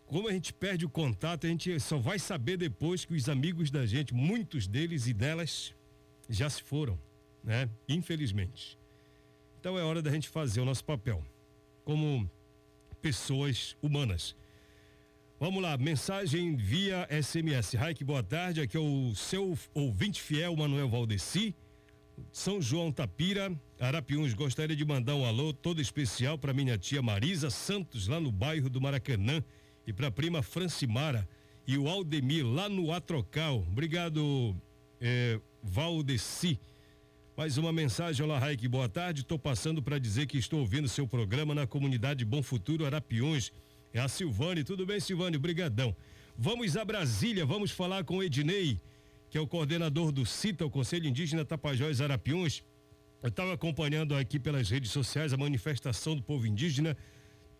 Como 0.05 0.27
a 0.27 0.31
gente 0.31 0.53
perde 0.53 0.85
o 0.85 0.89
contato, 0.89 1.45
a 1.45 1.49
gente 1.49 1.79
só 1.79 1.97
vai 1.97 2.19
saber 2.19 2.57
depois 2.57 3.05
que 3.05 3.13
os 3.13 3.27
amigos 3.29 3.71
da 3.71 3.85
gente, 3.85 4.13
muitos 4.13 4.67
deles 4.67 5.07
e 5.07 5.13
delas, 5.13 5.73
já 6.29 6.49
se 6.49 6.61
foram, 6.61 6.99
né? 7.43 7.69
Infelizmente. 7.87 8.77
Então 9.59 9.79
é 9.79 9.83
hora 9.83 10.01
da 10.01 10.11
gente 10.11 10.29
fazer 10.29 10.59
o 10.59 10.65
nosso 10.65 10.83
papel 10.83 11.25
como 11.83 12.29
pessoas 13.01 13.75
humanas. 13.81 14.35
Vamos 15.37 15.61
lá, 15.61 15.77
mensagem 15.77 16.55
via 16.55 17.05
SMS. 17.11 17.73
Raik, 17.73 18.05
boa 18.05 18.23
tarde. 18.23 18.61
Aqui 18.61 18.77
é 18.77 18.79
o 18.79 19.13
seu 19.13 19.57
ouvinte 19.73 20.21
fiel, 20.21 20.55
Manuel 20.55 20.87
Valdeci. 20.87 21.53
São 22.31 22.61
João 22.61 22.89
Tapira, 22.89 23.51
Arapiuns. 23.77 24.33
Gostaria 24.33 24.77
de 24.77 24.85
mandar 24.85 25.13
um 25.13 25.25
alô 25.25 25.51
todo 25.51 25.81
especial 25.81 26.37
para 26.37 26.53
minha 26.53 26.77
tia 26.77 27.01
Marisa 27.01 27.49
Santos, 27.49 28.07
lá 28.07 28.17
no 28.17 28.31
bairro 28.31 28.69
do 28.69 28.79
Maracanã, 28.79 29.43
e 29.85 29.91
para 29.91 30.07
a 30.07 30.11
prima 30.11 30.41
Francimara 30.41 31.27
e 31.67 31.77
o 31.77 31.89
Aldemir, 31.89 32.47
lá 32.47 32.69
no 32.69 32.93
Atrocal. 32.93 33.57
Obrigado, 33.69 34.55
eh, 35.01 35.41
Valdeci. 35.61 36.57
Mais 37.35 37.57
uma 37.57 37.73
mensagem, 37.73 38.25
olá 38.25 38.39
Raik, 38.39 38.65
boa 38.69 38.87
tarde. 38.87 39.19
Estou 39.19 39.37
passando 39.37 39.83
para 39.83 39.99
dizer 39.99 40.27
que 40.27 40.37
estou 40.37 40.61
ouvindo 40.61 40.87
seu 40.87 41.05
programa 41.05 41.53
na 41.53 41.67
comunidade 41.67 42.23
Bom 42.23 42.41
Futuro 42.41 42.85
Arapiuns. 42.85 43.51
É 43.95 44.01
a 44.01 44.09
Silvane, 44.09 44.61
tudo 44.61 44.85
bem, 44.85 44.99
Silvane? 44.99 45.37
Obrigadão. 45.37 45.95
Vamos 46.37 46.75
a 46.75 46.83
Brasília, 46.83 47.45
vamos 47.45 47.71
falar 47.71 48.03
com 48.03 48.17
o 48.17 48.23
Ednei, 48.23 48.77
que 49.29 49.37
é 49.37 49.41
o 49.41 49.47
coordenador 49.47 50.11
do 50.11 50.25
CITA, 50.25 50.65
o 50.65 50.69
Conselho 50.69 51.07
Indígena 51.07 51.45
Tapajós 51.45 52.01
Arapiuns. 52.01 52.61
Eu 53.23 53.29
estava 53.29 53.53
acompanhando 53.53 54.13
aqui 54.13 54.37
pelas 54.37 54.69
redes 54.69 54.91
sociais 54.91 55.31
a 55.31 55.37
manifestação 55.37 56.13
do 56.13 56.21
povo 56.21 56.45
indígena. 56.45 56.97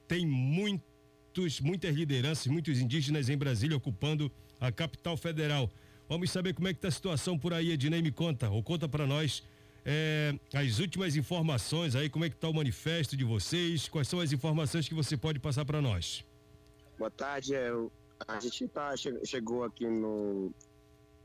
Tem 0.10 0.26
muitos, 0.26 1.62
muitas 1.62 1.96
lideranças, 1.96 2.48
muitos 2.48 2.82
indígenas 2.82 3.30
em 3.30 3.38
Brasília 3.38 3.78
ocupando 3.78 4.30
a 4.60 4.74
capital 4.74 5.16
federal. 5.16 5.72
Vamos 6.10 6.32
saber 6.32 6.54
como 6.54 6.68
é 6.68 6.74
que 6.74 6.80
está 6.80 6.90
a 6.90 6.92
situação 6.92 7.40
por 7.40 7.54
aí, 7.54 7.72
Ednei, 7.72 8.02
me 8.02 8.12
conta, 8.12 8.50
ou 8.50 8.62
conta 8.62 8.90
para 8.90 9.08
nós 9.08 9.42
é, 9.86 10.34
as 10.52 10.80
últimas 10.80 11.16
informações 11.16 11.96
aí, 11.96 12.10
como 12.10 12.26
é 12.26 12.30
que 12.30 12.36
está 12.36 12.50
o 12.50 12.54
manifesto 12.54 13.16
de 13.16 13.24
vocês, 13.24 13.88
quais 13.88 14.08
são 14.08 14.20
as 14.20 14.32
informações 14.34 14.90
que 14.90 14.96
você 14.96 15.16
pode 15.16 15.40
passar 15.40 15.64
para 15.64 15.80
nós? 15.80 16.26
Boa 16.98 17.12
tarde, 17.12 17.54
é, 17.54 17.70
a 18.28 18.40
gente 18.40 18.68
tá, 18.68 18.96
chegou 19.24 19.64
aqui 19.64 19.88
no, 19.88 20.52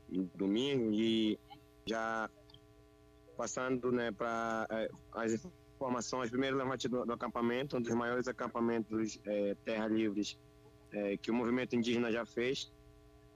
no 0.07 0.29
domingo 0.35 0.91
e 0.93 1.39
já 1.87 2.29
passando 3.35 3.91
né, 3.91 4.11
para 4.11 4.67
é, 4.69 4.89
as 5.13 5.43
informações, 5.75 6.29
primeiro 6.29 6.55
levante 6.55 6.87
do, 6.87 7.03
do, 7.03 7.13
acampamento, 7.13 7.77
um 7.77 7.81
dos 7.81 7.93
maiores 7.95 8.27
acampamentos 8.27 9.19
é, 9.25 9.55
terra 9.65 9.87
livres 9.87 10.37
é, 10.91 11.17
que 11.17 11.31
o 11.31 11.33
movimento 11.33 11.75
indígena 11.75 12.11
já 12.11 12.25
fez, 12.27 12.71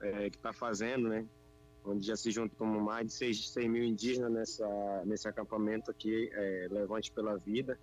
é, 0.02 0.30
que 0.30 0.38
está 0.38 0.54
fazendo, 0.54 1.10
né? 1.10 1.26
Onde 1.86 2.08
já 2.08 2.15
se 2.15 2.32
juntam 2.32 2.67
mais 2.67 3.08
de 3.08 3.13
6, 3.13 3.50
6 3.52 3.69
mil 3.69 3.84
indígenas 3.84 4.32
nessa, 4.32 5.04
nesse 5.06 5.28
acampamento 5.28 5.91
aqui, 5.91 6.30
é, 6.34 6.67
Levante 6.71 7.12
pela 7.12 7.38
Vida. 7.38 7.80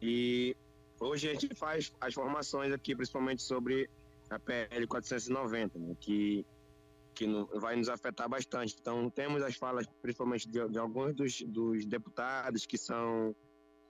E 0.00 0.54
hoje 1.00 1.28
a 1.28 1.32
gente 1.32 1.54
faz 1.54 1.92
as 2.00 2.12
formações 2.12 2.72
aqui, 2.72 2.94
principalmente 2.94 3.42
sobre 3.42 3.88
a 4.28 4.38
PL 4.38 4.86
490, 4.86 5.78
né? 5.78 5.96
que 6.00 6.44
que 7.14 7.26
no, 7.26 7.46
vai 7.58 7.74
nos 7.74 7.88
afetar 7.88 8.28
bastante. 8.28 8.76
Então, 8.78 9.08
temos 9.08 9.42
as 9.42 9.56
falas, 9.56 9.86
principalmente 10.02 10.46
de, 10.46 10.68
de 10.68 10.78
alguns 10.78 11.14
dos, 11.14 11.40
dos, 11.46 11.86
deputados 11.86 12.66
que 12.66 12.76
são 12.76 13.34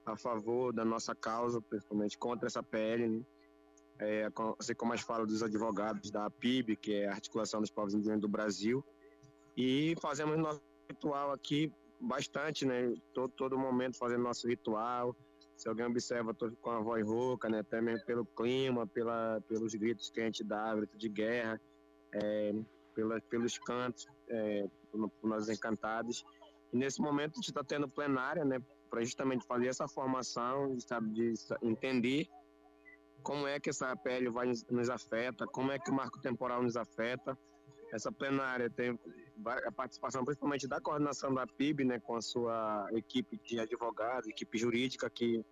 a 0.06 0.16
favor 0.16 0.72
da 0.72 0.84
nossa 0.84 1.12
causa, 1.12 1.60
principalmente 1.60 2.16
contra 2.16 2.46
essa 2.46 2.62
PL, 2.62 3.08
né? 3.08 3.24
é, 3.98 4.30
assim 4.58 4.74
como 4.74 4.92
as 4.92 5.00
falas 5.00 5.26
dos 5.26 5.42
advogados 5.42 6.10
da 6.10 6.30
PIB, 6.30 6.76
que 6.76 6.94
é 6.94 7.08
a 7.08 7.12
Articulação 7.12 7.60
dos 7.60 7.70
Povos 7.70 7.94
Indígenas 7.94 8.20
do 8.20 8.28
Brasil, 8.28 8.84
e 9.56 9.94
fazemos 10.00 10.36
nosso 10.38 10.62
ritual 10.88 11.32
aqui 11.32 11.72
bastante, 12.00 12.66
né? 12.66 12.94
Todo, 13.14 13.32
todo 13.32 13.58
momento 13.58 13.96
fazendo 13.96 14.22
nosso 14.22 14.46
ritual. 14.46 15.16
Se 15.56 15.68
alguém 15.68 15.86
observa, 15.86 16.32
estou 16.32 16.50
com 16.60 16.70
a 16.70 16.80
voz 16.80 17.06
rouca, 17.06 17.48
né? 17.48 17.60
Até 17.60 17.80
mesmo 17.80 18.04
pelo 18.04 18.26
clima, 18.26 18.86
pela, 18.86 19.40
pelos 19.48 19.74
gritos 19.74 20.10
que 20.10 20.20
a 20.20 20.24
gente 20.24 20.44
dá, 20.44 20.74
de 20.96 21.08
guerra. 21.08 21.60
É, 22.12 22.52
pela, 22.96 23.20
pelos 23.20 23.58
cantos, 23.58 24.06
é, 24.28 24.66
por, 24.90 25.08
por 25.10 25.28
nós 25.28 25.48
encantados. 25.48 26.24
E 26.72 26.76
nesse 26.76 27.00
momento 27.00 27.32
a 27.32 27.36
gente 27.36 27.48
está 27.48 27.62
tendo 27.62 27.88
plenária, 27.88 28.44
né, 28.44 28.58
para 28.88 29.04
justamente 29.04 29.46
fazer 29.46 29.68
essa 29.68 29.86
formação, 29.86 30.74
sabe, 30.80 31.10
de 31.10 31.34
entender 31.62 32.26
como 33.22 33.46
é 33.46 33.60
que 33.60 33.68
essa 33.68 33.94
pele 33.96 34.30
vai 34.30 34.50
nos, 34.70 34.88
afeta, 34.88 35.46
como 35.46 35.70
é 35.70 35.78
que 35.78 35.90
o 35.90 35.94
marco 35.94 36.18
temporal 36.20 36.62
nos 36.62 36.76
afeta. 36.76 37.36
Essa 37.92 38.10
plenária 38.10 38.68
tem 38.68 38.98
a 39.44 39.72
participação 39.72 40.24
principalmente 40.24 40.66
da 40.66 40.80
coordenação 40.80 41.32
da 41.32 41.46
PIB, 41.46 41.84
né, 41.84 42.00
com 42.00 42.16
a 42.16 42.22
sua 42.22 42.88
equipe 42.92 43.38
de 43.44 43.60
advogados, 43.60 44.28
equipe 44.28 44.58
jurídica 44.58 45.08
que, 45.08 45.44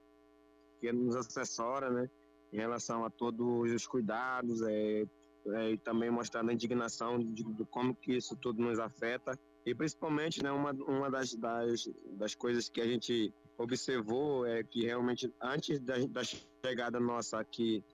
que 0.80 0.92
nos 0.92 1.16
assessora, 1.16 1.90
né, 1.90 2.10
em 2.52 2.56
relação 2.56 3.04
a 3.04 3.10
todos 3.10 3.70
os 3.70 3.86
cuidados, 3.86 4.62
é, 4.62 5.04
é, 5.46 5.70
e 5.72 5.78
também 5.78 6.10
mostrando 6.10 6.50
a 6.50 6.54
indignação 6.54 7.18
de, 7.18 7.44
de, 7.44 7.64
como 7.66 7.94
que 7.94 8.16
isso 8.16 8.36
tudo 8.36 8.62
nos 8.62 8.78
afeta. 8.78 9.38
E 9.66 9.74
principalmente 9.74 10.42
né 10.42 10.50
uma, 10.50 10.72
uma 10.72 11.10
das, 11.10 11.34
das, 11.34 11.88
das 12.12 12.34
coisas 12.34 12.68
que 12.68 12.80
a 12.80 12.86
gente 12.86 13.32
observou 13.56 14.46
é 14.46 14.62
que 14.62 14.84
realmente 14.84 15.32
antes 15.40 15.80
da, 15.80 15.94
da 16.06 16.22
chegada 16.64 16.98
nossa 16.98 17.38
aqui 17.38 17.84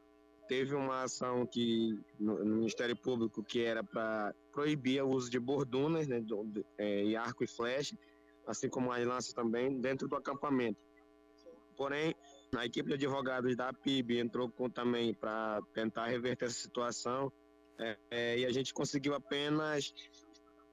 teve 0.50 0.74
uma 0.74 1.04
ação 1.04 1.46
que 1.46 1.96
no, 2.18 2.44
Ministério 2.44 2.96
Público 2.96 3.40
que 3.40 3.62
era 3.62 3.84
para 3.84 4.34
proibir 4.52 5.00
o 5.00 5.08
uso 5.08 5.30
de 5.30 5.38
bordunas 5.38 6.08
né, 6.08 6.20
do, 6.20 6.42
de, 6.42 6.66
é, 6.76 7.04
e 7.04 7.14
arco 7.14 7.44
e 7.44 7.46
flecha 7.46 7.96
assim 8.48 8.68
como 8.68 8.90
as 8.90 9.06
lanças 9.06 9.32
também 9.32 9.80
dentro 9.80 10.08
do 10.08 10.16
acampamento 10.16 10.76
porém 11.76 12.16
a 12.56 12.66
equipe 12.66 12.88
de 12.88 12.94
advogados 12.94 13.54
da 13.54 13.72
PIB 13.72 14.18
entrou 14.18 14.50
com, 14.50 14.68
também 14.68 15.14
para 15.14 15.60
tentar 15.72 16.06
reverter 16.08 16.46
essa 16.46 16.58
situação 16.58 17.32
é, 17.78 17.96
é, 18.10 18.38
e 18.40 18.44
a 18.44 18.50
gente 18.50 18.74
conseguiu 18.74 19.14
apenas 19.14 19.94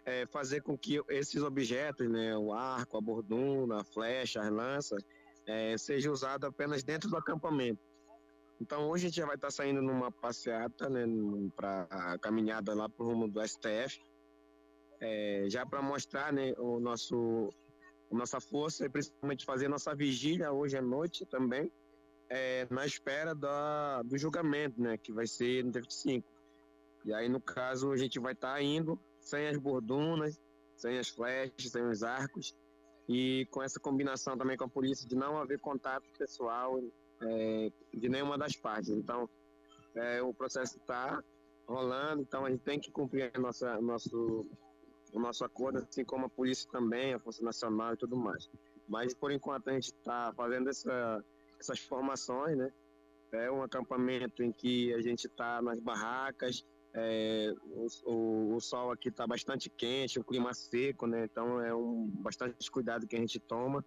é, 0.06 0.26
fazer 0.26 0.62
com 0.62 0.76
que 0.76 1.00
esses 1.10 1.44
objetos, 1.44 2.10
né, 2.10 2.36
o 2.36 2.52
arco, 2.52 2.98
a 2.98 3.02
borduna, 3.02 3.82
a 3.82 3.84
flecha, 3.84 4.42
as 4.42 4.50
lanças, 4.50 5.04
é, 5.46 5.78
sejam 5.78 6.12
usados 6.12 6.50
apenas 6.50 6.84
dentro 6.84 7.10
do 7.10 7.16
acampamento. 7.16 7.87
Então 8.60 8.90
hoje 8.90 9.06
a 9.06 9.10
gente 9.10 9.18
já 9.18 9.26
vai 9.26 9.36
estar 9.36 9.52
saindo 9.52 9.82
numa 9.82 10.12
passeata, 10.12 10.90
né, 10.90 11.06
para 11.56 12.18
caminhada 12.20 12.74
lá 12.74 12.90
para 12.90 13.06
o 13.06 13.10
rumo 13.10 13.28
do 13.28 13.46
STF, 13.46 14.00
é, 15.00 15.46
já 15.48 15.66
para 15.66 15.82
mostrar 15.82 16.34
né, 16.34 16.54
o 16.58 16.80
nosso 16.80 17.50
nossa 18.10 18.40
força 18.40 18.86
e 18.86 18.90
principalmente 18.90 19.46
fazer 19.46 19.68
nossa 19.68 19.94
vigília 19.94 20.52
hoje 20.52 20.78
à 20.78 20.82
noite 20.82 21.26
também, 21.26 21.70
é, 22.30 22.66
na 22.70 22.86
espera 22.86 23.36
da, 23.36 24.02
do 24.04 24.18
julgamento, 24.18 24.82
né, 24.82 24.98
que 24.98 25.12
vai 25.12 25.28
ser 25.28 25.64
no 25.64 25.72
dia 25.72 25.82
25. 25.82 26.26
E 27.06 27.14
aí, 27.14 27.30
no 27.30 27.42
caso, 27.42 27.92
a 27.92 27.98
gente 27.98 28.20
vai 28.20 28.34
estar 28.34 28.54
tá 28.54 28.62
indo 28.62 29.00
sem 29.20 29.48
as 29.48 29.58
bordunas, 29.58 30.40
sem 30.76 30.98
as 30.98 31.10
flechas, 31.10 31.72
sem 31.72 31.84
os 31.84 32.04
arcos, 32.04 32.56
e 33.10 33.46
com 33.52 33.62
essa 33.62 33.80
combinação 33.80 34.38
também 34.38 34.58
com 34.58 34.66
a 34.66 34.70
polícia 34.70 35.08
de 35.08 35.16
não 35.16 35.38
haver 35.38 35.60
contato 35.60 36.06
pessoal 36.18 36.82
é, 37.22 37.72
de 37.94 38.10
nenhuma 38.10 38.38
das 38.38 38.56
partes. 38.56 38.90
Então, 38.90 39.30
é, 39.96 40.22
o 40.22 40.34
processo 40.34 40.78
está 40.78 41.22
rolando, 41.68 42.22
então 42.22 42.46
a 42.46 42.50
gente 42.50 42.64
tem 42.64 42.80
que 42.80 42.92
cumprir 42.92 43.32
a 43.34 43.40
nossa, 43.40 43.80
nosso, 43.82 44.46
o 45.12 45.20
nosso 45.20 45.44
acordo, 45.44 45.80
assim 45.80 46.06
como 46.06 46.26
a 46.26 46.30
polícia 46.30 46.70
também, 46.72 47.14
a 47.14 47.20
Força 47.20 47.44
Nacional 47.44 47.94
e 47.94 47.98
tudo 47.98 48.16
mais. 48.16 48.50
Mas, 48.88 49.14
por 49.14 49.32
enquanto, 49.32 49.70
a 49.70 49.74
gente 49.74 49.88
está 49.88 50.32
fazendo 50.36 50.70
essa, 50.70 51.24
essas 51.60 51.80
formações, 51.80 52.58
né? 52.58 52.72
É 53.34 53.52
um 53.52 53.62
acampamento 53.62 54.42
em 54.42 54.54
que 54.54 54.94
a 54.94 55.02
gente 55.02 55.28
está 55.28 55.62
nas 55.62 55.80
barracas, 55.80 56.64
é, 56.94 57.54
o, 57.64 57.88
o, 58.06 58.56
o, 58.56 58.60
sol 58.62 58.92
aqui 58.92 59.10
está 59.10 59.28
bastante 59.28 59.70
quente, 59.70 60.20
o 60.20 60.24
clima 60.24 60.54
seco, 60.54 61.06
né? 61.06 61.26
Então 61.26 61.62
é 61.62 61.74
um 61.74 62.08
bastante 62.08 62.72
cuidado 62.72 63.06
que 63.06 63.16
a 63.16 63.20
gente 63.20 63.40
toma. 63.40 63.86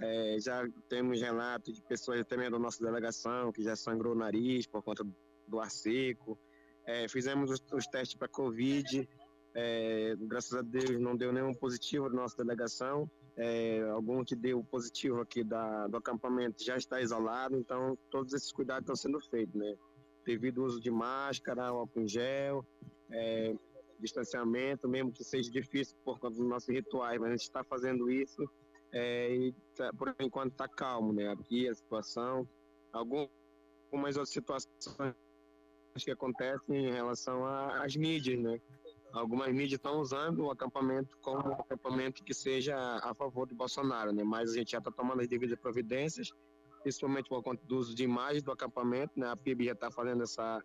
É, 0.00 0.38
já 0.38 0.66
temos 0.88 1.20
relatos 1.20 1.74
de 1.74 1.82
pessoas 1.82 2.24
também 2.26 2.50
da 2.50 2.58
nossa 2.58 2.84
delegação 2.84 3.50
que 3.50 3.62
já 3.62 3.74
sangrou 3.74 4.14
o 4.14 4.18
nariz 4.18 4.66
por 4.66 4.82
conta 4.82 5.04
do 5.46 5.60
ar 5.60 5.70
seco. 5.70 6.38
É, 6.86 7.08
fizemos 7.08 7.50
os, 7.50 7.64
os 7.72 7.86
testes 7.86 8.16
para 8.16 8.28
Covid. 8.28 9.08
É, 9.54 10.14
graças 10.20 10.54
a 10.54 10.62
Deus 10.62 11.00
não 11.00 11.16
deu 11.16 11.32
nenhum 11.32 11.52
positivo 11.52 12.08
da 12.08 12.14
nossa 12.14 12.36
delegação. 12.36 13.10
É, 13.36 13.82
algum 13.90 14.24
que 14.24 14.36
deu 14.36 14.62
positivo 14.64 15.20
aqui 15.20 15.42
da, 15.44 15.86
do 15.88 15.96
acampamento 15.96 16.64
já 16.64 16.76
está 16.76 17.00
isolado, 17.00 17.56
então 17.56 17.96
todos 18.10 18.32
esses 18.32 18.50
cuidados 18.50 18.82
estão 18.82 18.96
sendo 18.96 19.20
feitos, 19.30 19.54
né? 19.54 19.76
devido 20.24 20.60
ao 20.60 20.66
uso 20.66 20.80
de 20.80 20.90
máscara, 20.90 21.68
álcool 21.68 22.00
em 22.00 22.08
gel, 22.08 22.66
é, 23.10 23.54
distanciamento, 23.98 24.88
mesmo 24.88 25.12
que 25.12 25.24
seja 25.24 25.50
difícil 25.50 25.96
por 26.04 26.18
conta 26.18 26.36
dos 26.36 26.48
nossos 26.48 26.68
rituais, 26.68 27.18
mas 27.18 27.28
a 27.28 27.32
gente 27.32 27.42
está 27.42 27.64
fazendo 27.64 28.10
isso 28.10 28.48
é, 28.92 29.34
e 29.34 29.52
tá, 29.74 29.92
por 29.92 30.14
enquanto 30.18 30.52
está 30.52 30.68
calmo, 30.68 31.12
né? 31.12 31.28
Aqui 31.30 31.68
a 31.68 31.74
situação, 31.74 32.48
algumas 32.92 34.16
outras 34.16 34.30
situações 34.30 35.14
que 35.98 36.10
acontecem 36.10 36.86
em 36.86 36.92
relação 36.92 37.44
às 37.46 37.96
mídias, 37.96 38.38
né? 38.38 38.60
Algumas 39.12 39.48
mídias 39.48 39.72
estão 39.72 40.00
usando 40.00 40.44
o 40.44 40.50
acampamento 40.50 41.16
como 41.20 41.48
um 41.48 41.54
acampamento 41.54 42.22
que 42.22 42.34
seja 42.34 42.76
a 43.02 43.14
favor 43.14 43.46
do 43.46 43.54
Bolsonaro, 43.54 44.12
né? 44.12 44.22
Mas 44.22 44.52
a 44.52 44.54
gente 44.54 44.72
já 44.72 44.78
está 44.78 44.90
tomando 44.90 45.20
as 45.20 45.28
devidas 45.28 45.58
providências 45.58 46.30
principalmente 46.82 47.28
por 47.28 47.42
conta 47.42 47.64
do 47.66 47.76
uso 47.76 47.94
de 47.94 48.04
imagens 48.04 48.42
do 48.42 48.52
acampamento, 48.52 49.12
né? 49.16 49.28
A 49.28 49.36
PIB 49.36 49.66
já 49.66 49.72
está 49.72 49.90
fazendo 49.90 50.22
essa, 50.22 50.62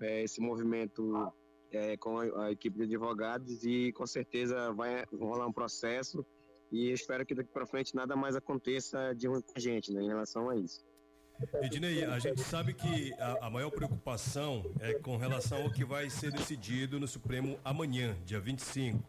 é, 0.00 0.22
esse 0.22 0.40
movimento 0.40 1.32
é, 1.70 1.96
com 1.96 2.18
a, 2.18 2.46
a, 2.46 2.52
equipe 2.52 2.78
de 2.78 2.84
advogados 2.84 3.64
e 3.64 3.92
com 3.92 4.06
certeza 4.06 4.72
vai 4.72 5.04
rolar 5.12 5.46
um 5.46 5.52
processo 5.52 6.24
e 6.70 6.92
espero 6.92 7.24
que 7.24 7.34
daqui 7.34 7.50
para 7.52 7.66
frente 7.66 7.94
nada 7.94 8.16
mais 8.16 8.36
aconteça 8.36 9.14
de 9.14 9.26
ruim 9.26 9.40
com 9.40 9.52
a 9.56 9.60
gente, 9.60 9.92
né, 9.92 10.02
em 10.02 10.08
relação 10.08 10.50
a 10.50 10.56
isso. 10.56 10.84
Ednei, 11.62 12.02
a 12.04 12.18
gente 12.18 12.40
sabe 12.40 12.72
que 12.72 13.12
a, 13.18 13.46
a, 13.46 13.50
maior 13.50 13.70
preocupação 13.70 14.64
é 14.80 14.94
com 14.94 15.18
relação 15.18 15.62
ao 15.62 15.70
que 15.70 15.84
vai 15.84 16.08
ser 16.08 16.32
decidido 16.32 16.98
no 16.98 17.06
Supremo 17.06 17.58
amanhã, 17.62 18.16
dia 18.24 18.40
25. 18.40 19.02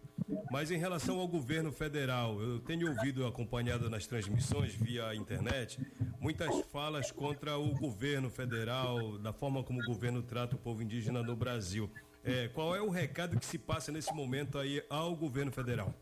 Mas 0.51 0.69
em 0.69 0.77
relação 0.77 1.19
ao 1.19 1.27
governo 1.27 1.71
federal, 1.71 2.41
eu 2.41 2.59
tenho 2.59 2.89
ouvido, 2.89 3.25
acompanhado 3.25 3.89
nas 3.89 4.05
transmissões 4.07 4.73
via 4.73 5.15
internet, 5.15 5.79
muitas 6.19 6.61
falas 6.65 7.11
contra 7.11 7.57
o 7.57 7.73
governo 7.75 8.29
federal, 8.29 9.17
da 9.17 9.31
forma 9.31 9.63
como 9.63 9.81
o 9.81 9.85
governo 9.85 10.21
trata 10.21 10.55
o 10.55 10.59
povo 10.59 10.83
indígena 10.83 11.23
no 11.23 11.35
Brasil. 11.35 11.89
É, 12.23 12.49
qual 12.49 12.75
é 12.75 12.81
o 12.81 12.89
recado 12.89 13.39
que 13.39 13.45
se 13.45 13.57
passa 13.57 13.89
nesse 13.89 14.13
momento 14.13 14.57
aí 14.57 14.83
ao 14.89 15.15
governo 15.15 15.51
federal? 15.51 15.93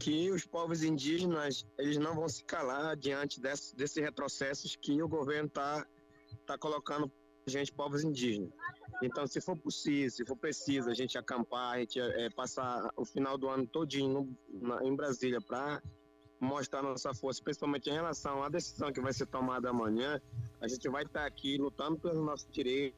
Que 0.00 0.30
os 0.30 0.46
povos 0.46 0.82
indígenas 0.82 1.66
eles 1.78 1.98
não 1.98 2.14
vão 2.14 2.28
se 2.28 2.42
calar 2.44 2.96
diante 2.96 3.38
desse, 3.38 3.76
desses 3.76 4.02
retrocessos 4.02 4.74
que 4.74 5.00
o 5.02 5.06
governo 5.06 5.46
está 5.46 5.86
tá 6.46 6.56
colocando 6.56 7.12
gente, 7.46 7.72
povos 7.72 8.02
indígenas. 8.02 8.50
Então, 9.02 9.26
se 9.26 9.40
for 9.40 9.56
possível, 9.58 10.10
se 10.10 10.24
for 10.24 10.36
preciso, 10.36 10.88
a 10.88 10.94
gente 10.94 11.18
acampar, 11.18 11.74
a 11.74 11.80
gente 11.80 12.00
é, 12.00 12.30
passar 12.30 12.90
o 12.96 13.04
final 13.04 13.36
do 13.36 13.48
ano 13.48 13.66
todinho 13.66 14.08
no, 14.48 14.68
na, 14.68 14.84
em 14.84 14.94
Brasília 14.94 15.40
para 15.40 15.82
mostrar 16.40 16.82
nossa 16.82 17.12
força, 17.12 17.42
principalmente 17.42 17.90
em 17.90 17.92
relação 17.92 18.42
à 18.42 18.48
decisão 18.48 18.90
que 18.90 19.00
vai 19.00 19.12
ser 19.12 19.26
tomada 19.26 19.68
amanhã, 19.68 20.20
a 20.60 20.66
gente 20.66 20.88
vai 20.88 21.02
estar 21.02 21.20
tá 21.20 21.26
aqui 21.26 21.58
lutando 21.58 21.98
pelo 21.98 22.24
nosso 22.24 22.50
direito, 22.50 22.96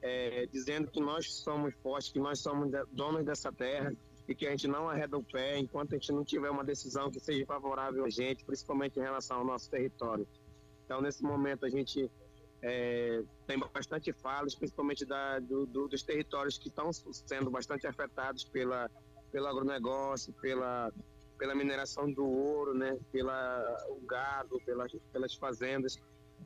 é, 0.00 0.46
dizendo 0.46 0.88
que 0.88 1.00
nós 1.00 1.32
somos 1.34 1.74
fortes, 1.82 2.12
que 2.12 2.20
nós 2.20 2.38
somos 2.38 2.70
donos 2.92 3.24
dessa 3.24 3.52
terra, 3.52 3.92
e 4.28 4.34
que 4.34 4.46
a 4.46 4.50
gente 4.50 4.68
não 4.68 4.88
arreda 4.88 5.16
o 5.16 5.24
pé 5.24 5.58
enquanto 5.58 5.94
a 5.94 5.98
gente 5.98 6.12
não 6.12 6.24
tiver 6.24 6.50
uma 6.50 6.64
decisão 6.64 7.10
que 7.10 7.18
seja 7.18 7.44
favorável 7.44 8.04
a 8.04 8.10
gente, 8.10 8.44
principalmente 8.44 8.98
em 8.98 9.02
relação 9.02 9.38
ao 9.38 9.44
nosso 9.44 9.68
território. 9.70 10.26
Então, 10.84 11.00
nesse 11.00 11.22
momento, 11.22 11.64
a 11.64 11.68
gente 11.68 12.10
é, 12.60 13.22
tem 13.46 13.58
bastante 13.58 14.12
falas, 14.12 14.54
principalmente 14.54 15.04
da, 15.04 15.40
do, 15.40 15.66
do, 15.66 15.88
dos 15.88 16.02
territórios 16.02 16.58
que 16.58 16.68
estão 16.68 16.92
sendo 16.92 17.50
bastante 17.50 17.86
afetados 17.86 18.44
pela, 18.44 18.88
pelo 19.32 19.46
agronegócio, 19.48 20.32
pela, 20.34 20.92
pela 21.36 21.54
mineração 21.54 22.10
do 22.10 22.24
ouro, 22.24 22.74
né, 22.74 22.96
pela 23.10 23.86
o 23.90 24.06
gado, 24.06 24.60
pelas, 24.64 24.92
pelas 25.12 25.34
fazendas. 25.34 25.98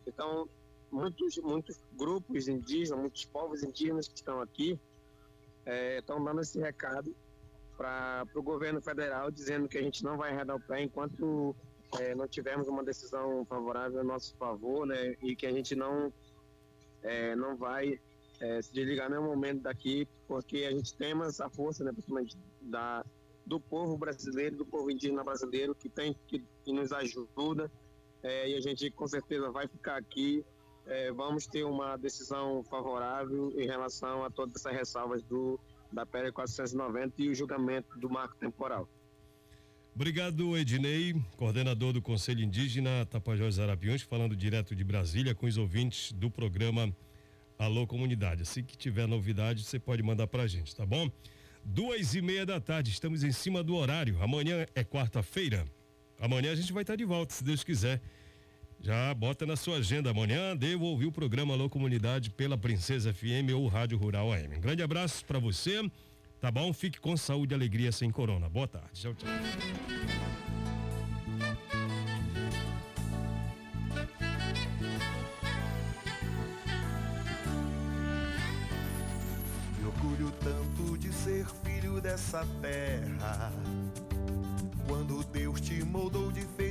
Então, 0.07 0.49
muitos, 0.91 1.37
muitos 1.39 1.79
grupos 1.93 2.49
indígenas, 2.49 2.99
muitos 2.99 3.25
povos 3.27 3.63
indígenas 3.63 4.09
que 4.09 4.15
estão 4.15 4.41
aqui 4.41 4.81
é, 5.67 5.99
estão 5.99 6.23
dando 6.25 6.41
esse 6.41 6.59
recado 6.59 7.15
para 7.77 8.27
o 8.35 8.43
governo 8.43 8.81
federal, 8.81 9.31
dizendo 9.31 9.69
que 9.69 9.79
a 9.79 9.83
gente 9.83 10.03
não 10.03 10.17
vai 10.17 10.33
arredar 10.33 10.57
o 10.57 10.61
pé 10.61 10.83
enquanto 10.83 11.55
é, 11.99 12.15
não 12.15 12.27
tivermos 12.27 12.69
uma 12.69 12.83
decisão 12.83 13.45
favorável 13.45 14.01
a 14.01 14.05
nosso 14.05 14.35
favor, 14.37 14.87
né, 14.87 15.17
e 15.23 15.37
que 15.37 15.47
a 15.47 15.53
gente 15.53 15.75
não, 15.75 16.13
é, 17.03 17.37
não 17.37 17.57
vai 17.57 18.01
é, 18.41 18.63
se 18.63 18.73
desligar 18.73 19.11
nenhum 19.11 19.25
momento 19.25 19.63
daqui, 19.63 20.09
porque 20.27 20.65
a 20.65 20.71
gente 20.71 20.97
tem 20.97 21.13
essa 21.23 21.49
força, 21.49 21.85
né, 21.85 21.93
principalmente 21.93 22.37
da, 22.61 23.05
do 23.45 23.61
povo 23.61 23.97
brasileiro, 23.97 24.57
do 24.57 24.67
povo 24.67 24.91
indígena 24.91 25.23
brasileiro, 25.23 25.75
que 25.75 25.89
tem 25.89 26.15
que, 26.27 26.45
que 26.65 26.73
nos 26.73 26.93
ajuda, 26.93 27.71
é, 28.23 28.51
e 28.51 28.55
a 28.57 28.61
gente 28.61 28.91
com 28.91 29.07
certeza 29.07 29.51
vai 29.51 29.69
ficar 29.69 29.97
aqui. 29.97 30.45
É, 30.87 31.11
vamos 31.11 31.47
ter 31.49 31.65
uma 31.65 31.97
decisão 31.97 32.63
favorável 32.65 33.53
em 33.57 33.67
relação 33.67 34.25
a 34.25 34.31
todas 34.31 34.55
essas 34.55 34.73
ressalvas 34.73 35.23
do, 35.23 35.59
da 35.97 36.05
PL 36.05 36.31
490 36.31 37.23
e 37.23 37.31
o 37.31 37.35
julgamento 37.35 37.99
do 37.99 38.09
marco 38.11 38.37
temporal. 38.37 38.87
Obrigado, 39.95 40.55
Ednei, 40.59 41.15
coordenador 41.39 41.95
do 41.95 42.03
Conselho 42.03 42.43
Indígena 42.43 43.07
Tapajós 43.07 43.59
Arapiões, 43.59 44.03
falando 44.03 44.37
direto 44.37 44.77
de 44.77 44.85
Brasília 44.85 45.35
com 45.35 45.47
os 45.47 45.57
ouvintes 45.57 46.13
do 46.13 46.31
programa 46.31 46.95
Alô 47.59 47.87
Comunidade. 47.87 48.43
Assim 48.43 48.63
que 48.63 48.77
tiver 48.77 49.09
novidade, 49.09 49.65
você 49.65 49.79
pode 49.79 50.03
mandar 50.03 50.27
pra 50.27 50.47
gente, 50.47 50.77
tá 50.77 50.85
bom? 50.85 51.11
Duas 51.65 52.15
e 52.15 52.21
meia 52.21 52.45
da 52.45 52.61
tarde, 52.61 52.91
estamos 52.91 53.25
em 53.25 53.33
cima 53.33 53.65
do 53.65 53.75
horário. 53.75 54.23
Amanhã 54.23 54.67
é 54.75 54.85
quarta-feira. 54.85 55.65
Amanhã 56.21 56.53
a 56.53 56.55
gente 56.55 56.75
vai 56.75 56.83
estar 56.83 56.95
de 56.95 57.07
volta, 57.07 57.33
se 57.33 57.43
Deus 57.43 57.65
quiser. 57.65 58.03
Já 58.81 59.13
bota 59.15 59.45
na 59.45 59.57
sua 59.57 59.79
agenda 59.79 60.11
amanhã, 60.11 60.57
devo 60.57 60.85
ouvir 60.85 61.07
o 61.07 61.13
programa 61.13 61.55
Alô 61.55 61.69
Comunidade 61.69 62.31
pela 62.31 62.57
Princesa 62.57 63.13
FM 63.13 63.53
ou 63.55 63.67
Rádio 63.67 63.99
Rural 63.99 64.33
AM. 64.33 64.57
Um 64.57 64.61
grande 64.61 64.83
abraço 64.83 65.25
para 65.25 65.39
você, 65.39 65.83
tá 66.41 66.51
bom? 66.51 66.73
Fique 66.73 67.01
com 67.01 67.17
saúde 67.17 67.53
e 67.53 67.57
alegria 67.57 67.91
sem 67.91 68.11
corona. 68.11 68.49
Boa 68.49 68.69
tarde. 68.69 68.91
Tchau, 68.93 69.15
tchau. 69.15 69.29
ser 81.27 81.45
filho 81.65 82.01
dessa 82.01 82.47
terra. 82.63 83.53
Quando 84.87 85.25
Deus 85.25 85.61
te 85.61 85.83
moldou 85.85 86.31
de 86.31 86.43